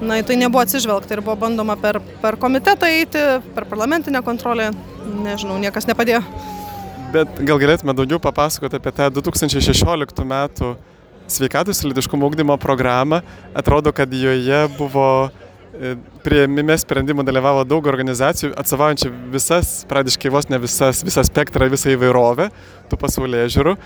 na, 0.00 0.22
tai 0.24 0.38
nebuvo 0.40 0.64
atsižvelgta 0.64 1.18
ir 1.18 1.22
buvo 1.24 1.36
bandoma 1.44 1.76
per, 1.76 2.00
per 2.22 2.40
komitetą 2.40 2.88
eiti, 2.88 3.20
per 3.52 3.68
parlamentinę 3.68 4.24
kontrolę, 4.24 4.70
nežinau, 5.20 5.60
niekas 5.60 5.84
nepadėjo. 5.90 6.22
Bet 7.12 7.44
gal 7.44 7.60
galėtume 7.60 7.92
daugiau 7.96 8.18
papasakoti 8.24 8.80
apie 8.80 8.96
tą 8.96 9.12
2016 9.20 10.24
metų 10.32 10.72
sveikatos 11.28 11.82
ir 11.82 11.90
lytiškumo 11.90 12.26
ugdymo 12.26 12.56
programą. 12.56 13.20
Atrodo, 13.54 13.92
kad 13.92 14.12
joje 14.12 14.60
buvo 14.78 15.06
e, 15.26 15.94
prieimime 16.24 16.76
sprendimų 16.78 17.24
dalyvavo 17.26 17.64
daug 17.68 17.86
organizacijų, 17.90 18.52
atstovaujančių 18.58 19.10
visas, 19.34 19.72
pradiškai 19.90 20.32
vos 20.32 20.48
ne 20.50 20.60
visas, 20.62 21.02
visą 21.06 21.24
spektrą, 21.26 21.68
visą 21.72 21.92
įvairovę 21.94 22.48
tų 22.90 22.98
pasaulyje 23.00 23.50
žiūrų. 23.56 23.76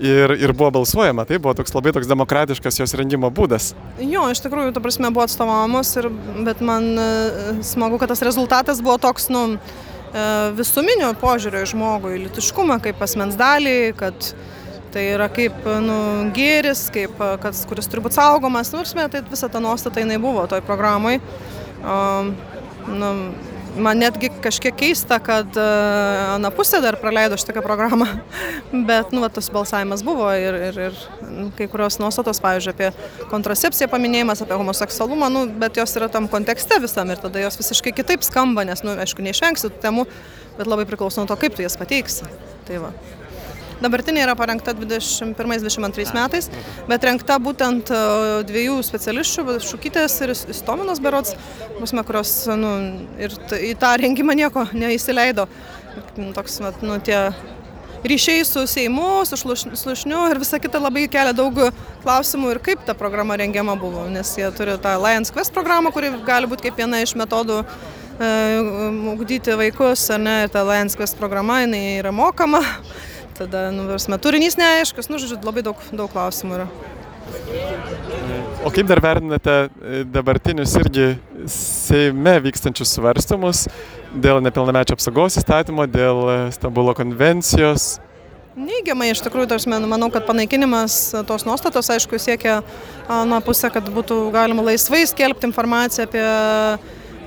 Ir, 0.00 0.34
ir 0.40 0.54
buvo 0.56 0.70
balsuojama, 0.80 1.26
tai 1.28 1.40
buvo 1.42 1.54
toks 1.58 1.74
labai 1.76 1.92
toks 1.96 2.08
demokratiškas 2.08 2.80
jos 2.80 2.96
rengimo 2.96 3.28
būdas. 3.32 3.72
Jo, 4.00 4.26
iš 4.32 4.40
tikrųjų, 4.44 4.72
ta 4.76 4.84
prasme, 4.84 5.10
buvo 5.12 5.26
atstovamos, 5.26 5.92
ir, 6.00 6.08
bet 6.46 6.62
man 6.64 6.90
e, 6.96 7.10
smagu, 7.66 8.00
kad 8.00 8.12
tas 8.12 8.24
rezultatas 8.24 8.80
buvo 8.84 8.96
toks, 9.02 9.28
nu, 9.32 9.44
e, 9.56 10.24
visuminio 10.56 11.12
požiūrio 11.20 11.64
į 11.66 11.72
žmogų, 11.74 12.14
į 12.16 12.24
litiškumą 12.28 12.80
kaip 12.84 13.04
asmens 13.04 13.36
dalį, 13.40 13.76
kad 14.00 14.32
Tai 14.90 15.02
yra 15.06 15.28
kaip 15.30 15.66
nu, 15.84 15.96
gėris, 16.34 16.88
kaip, 16.90 17.20
kas, 17.42 17.62
kuris 17.70 17.86
turi 17.90 18.02
būti 18.02 18.18
saugomas. 18.18 18.72
Nu, 18.74 18.82
tai 19.12 19.22
visa 19.30 19.46
ta 19.46 19.62
nuostata 19.62 20.02
jinai 20.02 20.18
buvo 20.22 20.42
toj 20.50 20.64
programai. 20.66 21.20
Um, 21.80 22.32
nu, 22.90 23.10
man 23.78 24.00
netgi 24.02 24.32
kažkiek 24.42 24.74
keista, 24.74 25.20
kad 25.22 25.54
uh, 25.54 26.34
Ana 26.34 26.50
pusė 26.54 26.80
dar 26.82 26.98
praleido 27.00 27.38
šitą 27.38 27.62
programą, 27.62 28.08
bet 28.90 29.14
nu, 29.14 29.22
va, 29.22 29.30
tas 29.32 29.50
balsavimas 29.54 30.02
buvo 30.06 30.26
ir, 30.34 30.58
ir, 30.70 30.80
ir 30.88 30.98
nu, 31.28 31.46
kai 31.54 31.70
kurios 31.70 32.00
nuostatos, 32.02 32.42
pavyzdžiui, 32.42 32.74
apie 32.74 33.30
kontracepciją 33.30 33.90
paminėjimas, 33.92 34.42
apie 34.42 34.58
homoseksualumą, 34.58 35.30
nu, 35.32 35.46
bet 35.62 35.78
jos 35.78 35.94
yra 36.00 36.10
tam 36.12 36.26
kontekste 36.32 36.80
visam 36.82 37.14
ir 37.14 37.22
tada 37.22 37.46
jos 37.46 37.60
visiškai 37.62 37.94
kitaip 38.02 38.26
skamba, 38.26 38.66
nes, 38.68 38.82
nu, 38.86 38.98
aišku, 39.06 39.22
neišvengsi 39.22 39.70
tų 39.70 39.82
temų, 39.86 40.08
bet 40.58 40.66
labai 40.66 40.88
priklauso 40.90 41.22
nuo 41.22 41.30
to, 41.30 41.38
kaip 41.40 41.54
tu 41.54 41.66
jas 41.66 41.78
pateiksi. 41.78 42.26
Tai 42.66 42.84
va. 42.88 42.94
Dabartinė 43.80 44.24
yra 44.26 44.34
parengta 44.36 44.74
21-22 44.76 46.12
metais, 46.16 46.50
bet 46.88 47.04
rengta 47.08 47.38
būtent 47.40 47.88
e, 47.88 48.00
dviejų 48.48 48.80
specialistų, 48.84 49.56
Šukytės 49.64 50.18
ir 50.26 50.34
Istominos 50.34 51.00
berots, 51.00 51.32
pusme, 51.78 52.04
kurios 52.04 52.34
nu, 52.60 52.74
ir 53.20 53.36
į 53.56 53.72
tą 53.80 53.94
rengimą 54.02 54.36
nieko 54.36 54.66
neįsileido. 54.76 55.48
Toks, 56.36 56.60
vat, 56.62 56.84
nu, 56.84 56.98
tie 57.02 57.30
ryšiai 58.04 58.44
su 58.44 58.66
Seimu, 58.68 59.24
su 59.24 59.36
Slušniu 59.74 60.26
ir 60.30 60.38
visa 60.38 60.58
kita 60.58 60.80
labai 60.80 61.06
kelia 61.10 61.32
daug 61.36 61.56
klausimų 62.04 62.54
ir 62.54 62.60
kaip 62.64 62.84
ta 62.86 62.94
programa 62.96 63.36
rengiama 63.40 63.76
buvo, 63.80 64.06
nes 64.12 64.32
jie 64.38 64.48
turi 64.56 64.76
tą 64.80 64.96
Lions 65.00 65.32
Quest 65.32 65.52
programą, 65.56 65.92
kuri 65.92 66.12
gali 66.26 66.48
būti 66.48 66.68
kaip 66.68 66.80
viena 66.80 67.02
iš 67.04 67.16
metodų 67.18 67.60
e, 67.60 68.30
ugdyti 69.12 69.56
vaikus, 69.56 70.06
ar 70.14 70.20
ne, 70.20 70.36
ir 70.44 70.52
ta 70.52 70.64
Lions 70.68 70.96
Quest 70.96 71.20
programa, 71.20 71.60
jinai 71.64 72.00
yra 72.00 72.12
mokama, 72.14 72.62
tada, 73.40 73.68
nu, 73.74 73.86
versme, 73.88 74.18
turinys 74.20 74.58
neaiškus, 74.60 75.08
nu, 75.08 75.20
žodžiu, 75.20 75.40
labai 75.46 75.64
daug, 75.64 75.80
daug 75.96 76.10
klausimų 76.12 76.58
yra. 76.58 76.66
O 78.64 78.70
kaip 78.74 78.88
dar 78.90 79.00
vertinate 79.00 79.54
e, 79.56 80.02
dabartinius 80.04 80.74
irgi 80.80 81.14
Seime 81.48 82.34
vykstančius 82.44 82.92
svarstymus 82.98 83.64
dėl 84.12 84.42
nepilnamečio 84.44 84.98
apsaugos 84.98 85.38
įstatymo, 85.40 85.86
dėl 85.88 86.22
e, 86.28 86.38
Stambulo 86.52 86.92
konvencijos? 86.98 87.94
Neigiamai 88.60 89.12
iš 89.14 89.22
tikrųjų, 89.24 89.48
tarsi, 89.54 89.70
manau, 89.70 90.10
kad 90.12 90.26
panaikinimas 90.28 90.98
tos 91.28 91.46
nuostatos, 91.48 91.88
aišku, 91.94 92.18
siekia 92.20 92.58
na, 93.08 93.38
pusę, 93.44 93.70
kad 93.72 93.86
būtų 93.94 94.26
galima 94.34 94.66
laisvai 94.66 95.06
skelbti 95.08 95.48
informaciją 95.48 96.08
apie 96.10 96.24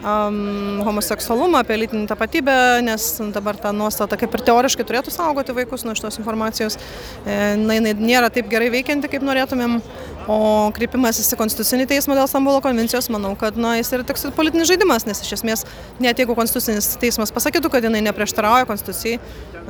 um, 0.03 0.81
homoseksualumą, 0.85 1.63
apie 1.63 1.77
lytinį 1.81 2.07
tapatybę, 2.11 2.55
nes 2.85 3.07
dabar 3.33 3.57
ta 3.59 3.71
nuostata 3.75 4.19
kaip 4.19 4.35
ir 4.35 4.45
teoriškai 4.49 4.85
turėtų 4.87 5.13
saugoti 5.13 5.55
vaikus 5.55 5.85
nuo 5.87 5.95
šitos 5.97 6.19
informacijos. 6.21 6.77
E, 7.25 7.37
na, 7.59 7.79
jinai 7.79 7.95
nėra 7.97 8.31
taip 8.33 8.51
gerai 8.51 8.69
veikianti, 8.73 9.11
kaip 9.11 9.25
norėtumėm. 9.25 9.79
O 10.29 10.71
kreipimasis 10.71 11.33
į 11.35 11.37
Konstitucinį 11.39 11.85
teismą 11.89 12.15
dėl 12.15 12.29
Stambulo 12.31 12.61
konvencijos, 12.63 13.09
manau, 13.11 13.33
kad 13.39 13.57
na, 13.59 13.73
jis 13.75 13.89
yra 13.97 14.05
toks 14.07 14.23
politinis 14.37 14.69
žaidimas, 14.69 15.03
nes 15.07 15.19
iš 15.19 15.33
esmės 15.39 15.65
net 16.03 16.21
jeigu 16.21 16.35
Konstitucinis 16.37 16.93
teismas 17.01 17.33
pasakytų, 17.35 17.71
kad 17.73 17.83
jinai 17.83 17.99
neprieštarauja 18.05 18.67
Konstitucijai, 18.69 19.19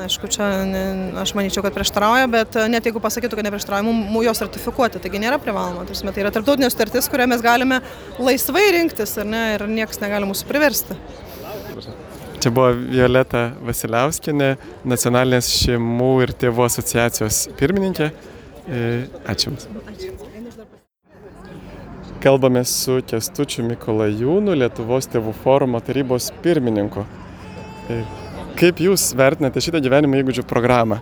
aišku, 0.05 0.29
čia 0.35 0.49
ne, 0.69 0.83
aš 1.23 1.33
manyčiau, 1.37 1.63
kad 1.65 1.73
prieštarauja, 1.73 2.29
bet 2.29 2.57
net 2.69 2.85
jeigu 2.85 3.01
pasakytų, 3.01 3.39
kad 3.39 3.49
neprieštarauja, 3.49 3.87
mums 3.89 4.27
jos 4.27 4.43
ratifikuoti, 4.45 5.01
taigi 5.01 5.21
nėra 5.23 5.39
privaloma. 5.41 5.87
Tai 5.89 6.21
yra 6.21 6.33
tarptautinė 6.35 6.69
sutartis, 6.69 7.09
kurią 7.09 7.27
mes 7.33 7.41
galime 7.45 7.81
laisvai 8.21 8.67
rinktis 8.77 9.17
ne, 9.25 9.43
ir 9.55 9.65
niekas 9.71 10.01
negali 10.03 10.29
mūsų 10.29 10.49
priversti. 10.49 10.99
Čia 12.43 12.51
buvo 12.53 12.73
Violeta 12.75 13.53
Vasiliauskinė, 13.63 14.51
nacionalinės 14.91 15.49
šeimų 15.63 16.11
ir 16.25 16.35
tėvų 16.43 16.67
asociacijos 16.67 17.45
pirmininkė. 17.57 18.11
E, 18.67 18.83
ačiū 19.31 19.51
Jums. 19.51 19.67
Kalbame 22.23 22.61
su 22.63 23.01
Kestučiu 23.03 23.65
Mikolajūnu, 23.67 24.53
Lietuvos 24.55 25.09
tėvų 25.11 25.33
forumo 25.43 25.81
tarybos 25.83 26.29
pirmininku. 26.39 27.01
E, 27.91 27.97
kaip 28.55 28.79
Jūs 28.79 29.09
vertinate 29.19 29.59
šitą 29.59 29.81
gyvenimo 29.83 30.15
įgūdžių 30.21 30.45
programą? 30.47 31.01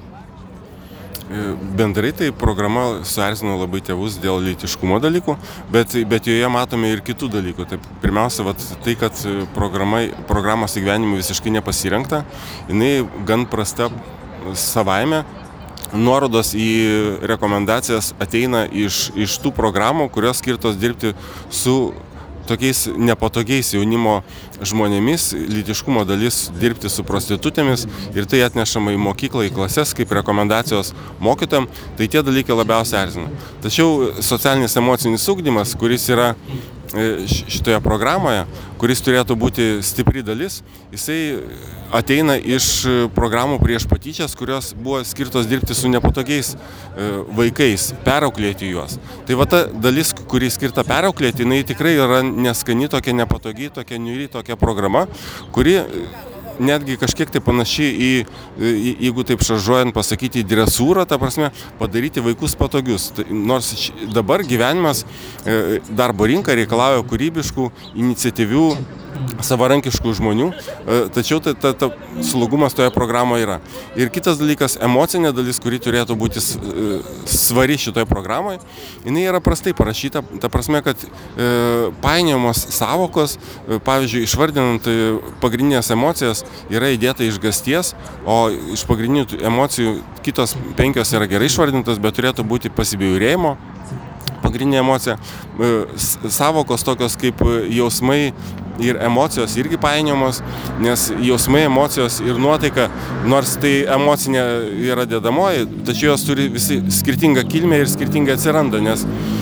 E, 1.29 1.43
bendrai 1.77 2.09
tai 2.17 2.31
programa 2.33 3.03
suerzino 3.05 3.53
labai 3.59 3.83
tėvus 3.85 4.17
dėl 4.23 4.41
lytiškumo 4.47 4.97
dalykų, 5.03 5.35
bet, 5.69 5.93
bet 6.09 6.31
joje 6.31 6.49
matome 6.49 6.89
ir 6.89 7.05
kitų 7.05 7.29
dalykų. 7.37 7.69
Tai 7.69 7.79
pirmiausia, 8.01 8.47
vat, 8.49 8.65
tai, 8.81 8.97
kad 8.97 9.21
programos 9.53 10.79
įgyvenimui 10.81 11.21
visiškai 11.21 11.53
nepasirinkta, 11.59 12.23
jinai 12.71 12.95
gan 13.29 13.45
prasta 13.51 13.91
savaime, 14.57 15.21
nuorodos 15.93 16.53
į 16.57 16.69
rekomendacijas 17.27 18.13
ateina 18.21 18.65
iš, 18.67 19.09
iš 19.15 19.39
tų 19.43 19.53
programų, 19.55 20.09
kurios 20.13 20.41
skirtos 20.41 20.79
dirbti 20.79 21.13
su 21.49 21.93
tokiais 22.47 22.85
nepatogiais 22.97 23.71
jaunimo 23.75 24.21
žmonėmis, 24.65 25.31
lytiškumo 25.51 26.03
dalis 26.09 26.49
dirbti 26.59 26.89
su 26.91 27.05
prostitutėmis 27.07 27.85
ir 28.15 28.27
tai 28.29 28.43
atnešama 28.45 28.95
į 28.95 29.01
mokyklą, 29.01 29.45
į 29.47 29.53
klases 29.55 29.93
kaip 29.97 30.11
rekomendacijos 30.17 30.93
mokytam, 31.23 31.69
tai 31.97 32.09
tie 32.11 32.23
dalykai 32.25 32.57
labiausiai 32.57 33.05
erzina. 33.05 33.29
Tačiau 33.63 34.11
socialinis 34.25 34.77
emocinis 34.81 35.27
ūkdymas, 35.31 35.75
kuris 35.79 36.09
yra 36.11 36.33
šitoje 36.91 37.79
programoje, 37.83 38.45
kuris 38.81 39.01
turėtų 39.05 39.35
būti 39.39 39.67
stipri 39.85 40.23
dalis, 40.25 40.61
jisai 40.93 41.19
ateina 41.95 42.37
iš 42.37 42.67
programų 43.15 43.59
prieš 43.61 43.85
patyčias, 43.91 44.35
kurios 44.37 44.71
buvo 44.77 45.01
skirtos 45.07 45.49
dirbti 45.49 45.75
su 45.77 45.91
nepatogiais 45.91 46.53
e, 46.55 47.09
vaikais, 47.37 47.91
perauklėti 48.05 48.71
juos. 48.71 48.97
Tai 49.27 49.37
va 49.39 49.47
ta 49.49 49.63
dalis, 49.71 50.15
kuri 50.31 50.51
skirta 50.53 50.85
perauklėti, 50.87 51.45
jinai 51.45 51.61
tikrai 51.67 51.95
yra 51.99 52.21
neskani, 52.25 52.89
tokia 52.91 53.15
nepatogi, 53.21 53.71
tokia 53.75 54.01
niuri, 54.01 54.27
tokia 54.31 54.59
programa, 54.59 55.07
kuri 55.55 55.79
netgi 56.61 56.97
kažkiek 57.01 57.31
tai 57.33 57.41
panaši 57.43 57.89
į, 57.91 58.11
jeigu 59.01 59.25
taip 59.27 59.43
šaržuojant 59.45 59.95
pasakyti, 59.95 60.43
į 60.43 60.49
dresūrą, 60.53 61.05
ta 61.09 61.19
prasme, 61.21 61.51
padaryti 61.81 62.23
vaikus 62.23 62.55
patogius. 62.59 63.09
Tai, 63.17 63.27
nors 63.31 63.91
dabar 64.13 64.45
gyvenimas 64.47 65.03
e, 65.45 65.79
darbo 65.89 66.29
rinka 66.29 66.55
reikalauja 66.57 67.05
kūrybiškų, 67.09 67.69
iniciatyvių, 68.05 68.67
savarankiškų 69.41 70.13
žmonių, 70.17 70.47
e, 70.51 70.97
tačiau 71.13 71.39
ta, 71.43 71.53
ta, 71.57 71.71
ta 71.77 71.89
slogumas 72.25 72.75
toje 72.77 72.91
programoje 72.93 73.45
yra. 73.45 73.57
Ir 73.99 74.11
kitas 74.13 74.39
dalykas, 74.41 74.77
emocinė 74.83 75.31
dalis, 75.35 75.59
kuri 75.61 75.79
turėtų 75.81 76.17
būti 76.19 76.41
e, 76.41 76.99
svari 77.29 77.77
šitoje 77.81 78.07
programoje, 78.09 78.61
jinai 79.05 79.25
yra 79.29 79.41
prastai 79.43 79.73
parašyta, 79.77 80.23
ta 80.41 80.51
prasme, 80.53 80.83
kad 80.85 80.99
e, 81.01 81.89
painiojamos 82.03 82.65
savokos, 82.75 83.37
pavyzdžiui, 83.85 84.25
išvardinant 84.27 84.89
pagrindinės 85.43 85.91
emocijas, 85.93 86.45
yra 86.73 86.91
įdėta 86.95 87.25
iš 87.27 87.39
gasties, 87.43 87.93
o 88.25 88.49
iš 88.75 88.85
pagrindinių 88.89 89.41
emocijų 89.51 89.97
kitos 90.25 90.55
penkios 90.79 91.13
yra 91.15 91.29
gerai 91.31 91.51
išvardintos, 91.51 92.01
bet 92.01 92.17
turėtų 92.19 92.47
būti 92.47 92.73
pasibjaurėjimo 92.73 93.57
pagrindinė 94.41 94.79
emocija. 94.81 95.19
Savokos 96.33 96.81
tokios 96.81 97.13
kaip 97.21 97.43
jausmai, 97.69 98.31
ir 98.81 98.97
emocijos 99.03 99.55
irgi 99.57 99.77
painiamos, 99.81 100.41
nes 100.81 101.07
jausmai, 101.21 101.65
emocijos 101.67 102.19
ir 102.23 102.39
nuotaika, 102.41 102.87
nors 103.29 103.55
tai 103.61 103.81
emocinė 103.97 104.43
yra 104.91 105.05
dedamoji, 105.09 105.67
tačiau 105.87 106.13
jos 106.13 106.25
turi 106.27 106.47
visi 106.53 106.79
skirtingą 107.01 107.45
kilmę 107.49 107.81
ir 107.81 107.91
skirtingai 107.91 108.37
atsiranda, 108.37 108.81
nes 108.83 109.05
e, 109.05 109.40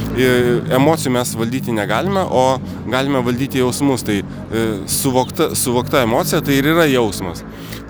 emocijų 0.80 1.16
mes 1.16 1.34
valdyti 1.40 1.76
negalime, 1.76 2.26
o 2.26 2.60
galime 2.90 3.24
valdyti 3.26 3.62
jausmus. 3.64 4.06
Tai 4.08 4.20
e, 4.22 4.68
suvokta, 4.90 5.52
suvokta 5.56 6.04
emocija 6.06 6.42
tai 6.46 6.60
ir 6.60 6.72
yra 6.74 6.88
jausmas. 6.90 7.44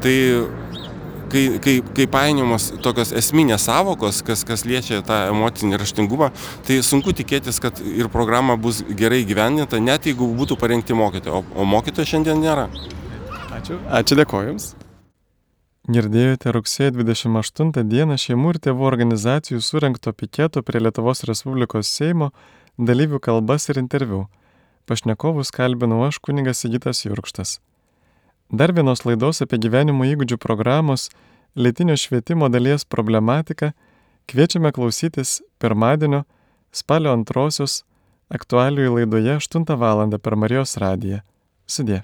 Tai 0.04 0.16
kai, 1.30 1.44
kai, 1.64 1.76
kai 1.96 2.08
painiamos 2.12 2.70
tokios 2.84 3.14
esminės 3.16 3.68
savokos, 3.70 4.24
kas, 4.26 4.44
kas 4.48 4.66
liečia 4.68 5.02
tą 5.06 5.22
emocinį 5.30 5.80
raštingumą, 5.82 6.32
tai 6.68 6.82
sunku 6.86 7.14
tikėtis, 7.16 7.62
kad 7.64 7.80
ir 7.86 8.12
programa 8.14 8.58
bus 8.60 8.82
gerai 8.90 9.24
gyvendinta, 9.30 9.82
net 9.84 10.10
jeigu 10.10 10.30
būtų 10.40 10.60
parengti 10.60 10.98
mokytojai, 10.98 11.42
o, 11.42 11.46
o 11.56 11.70
mokytojų 11.70 12.14
šiandien 12.16 12.44
nėra. 12.44 12.70
Ačiū. 13.60 13.82
Ačiū 14.02 14.22
dėkoju 14.24 14.54
Jums. 14.54 14.72
Girdėjote 15.90 16.52
rugsėjo 16.54 16.92
28 17.00 17.72
dieną 17.90 18.14
šeimų 18.22 18.52
ir 18.54 18.58
tėvų 18.62 18.84
organizacijų 18.86 19.58
surinkto 19.66 20.12
piketo 20.14 20.62
prie 20.62 20.78
Lietuvos 20.84 21.24
Respublikos 21.26 21.90
Seimo 21.90 22.28
dalyvių 22.78 23.18
kalbas 23.26 23.66
ir 23.72 23.80
interviu. 23.82 24.28
Pašnekovus 24.86 25.50
kalbinau 25.50 26.04
aš 26.06 26.20
kuningas 26.22 26.62
Sigitas 26.62 27.02
Jurkštas. 27.08 27.56
Dar 28.54 28.70
vienos 28.78 29.02
laidos 29.02 29.42
apie 29.42 29.58
gyvenimo 29.66 30.06
įgūdžių 30.06 30.38
programos 30.38 31.08
lėtinio 31.58 31.98
švietimo 31.98 32.52
dalies 32.54 32.86
problematiką 32.86 33.72
kviečiame 34.30 34.70
klausytis 34.78 35.40
pirmadienio 35.58 36.22
spalio 36.70 37.18
antrosios 37.18 37.82
aktualiųjų 38.30 38.94
laidoje 39.00 39.40
8 39.42 39.66
val. 39.74 40.06
per 40.22 40.38
Marijos 40.38 40.78
radiją. 40.78 41.24
Sudė. 41.66 42.04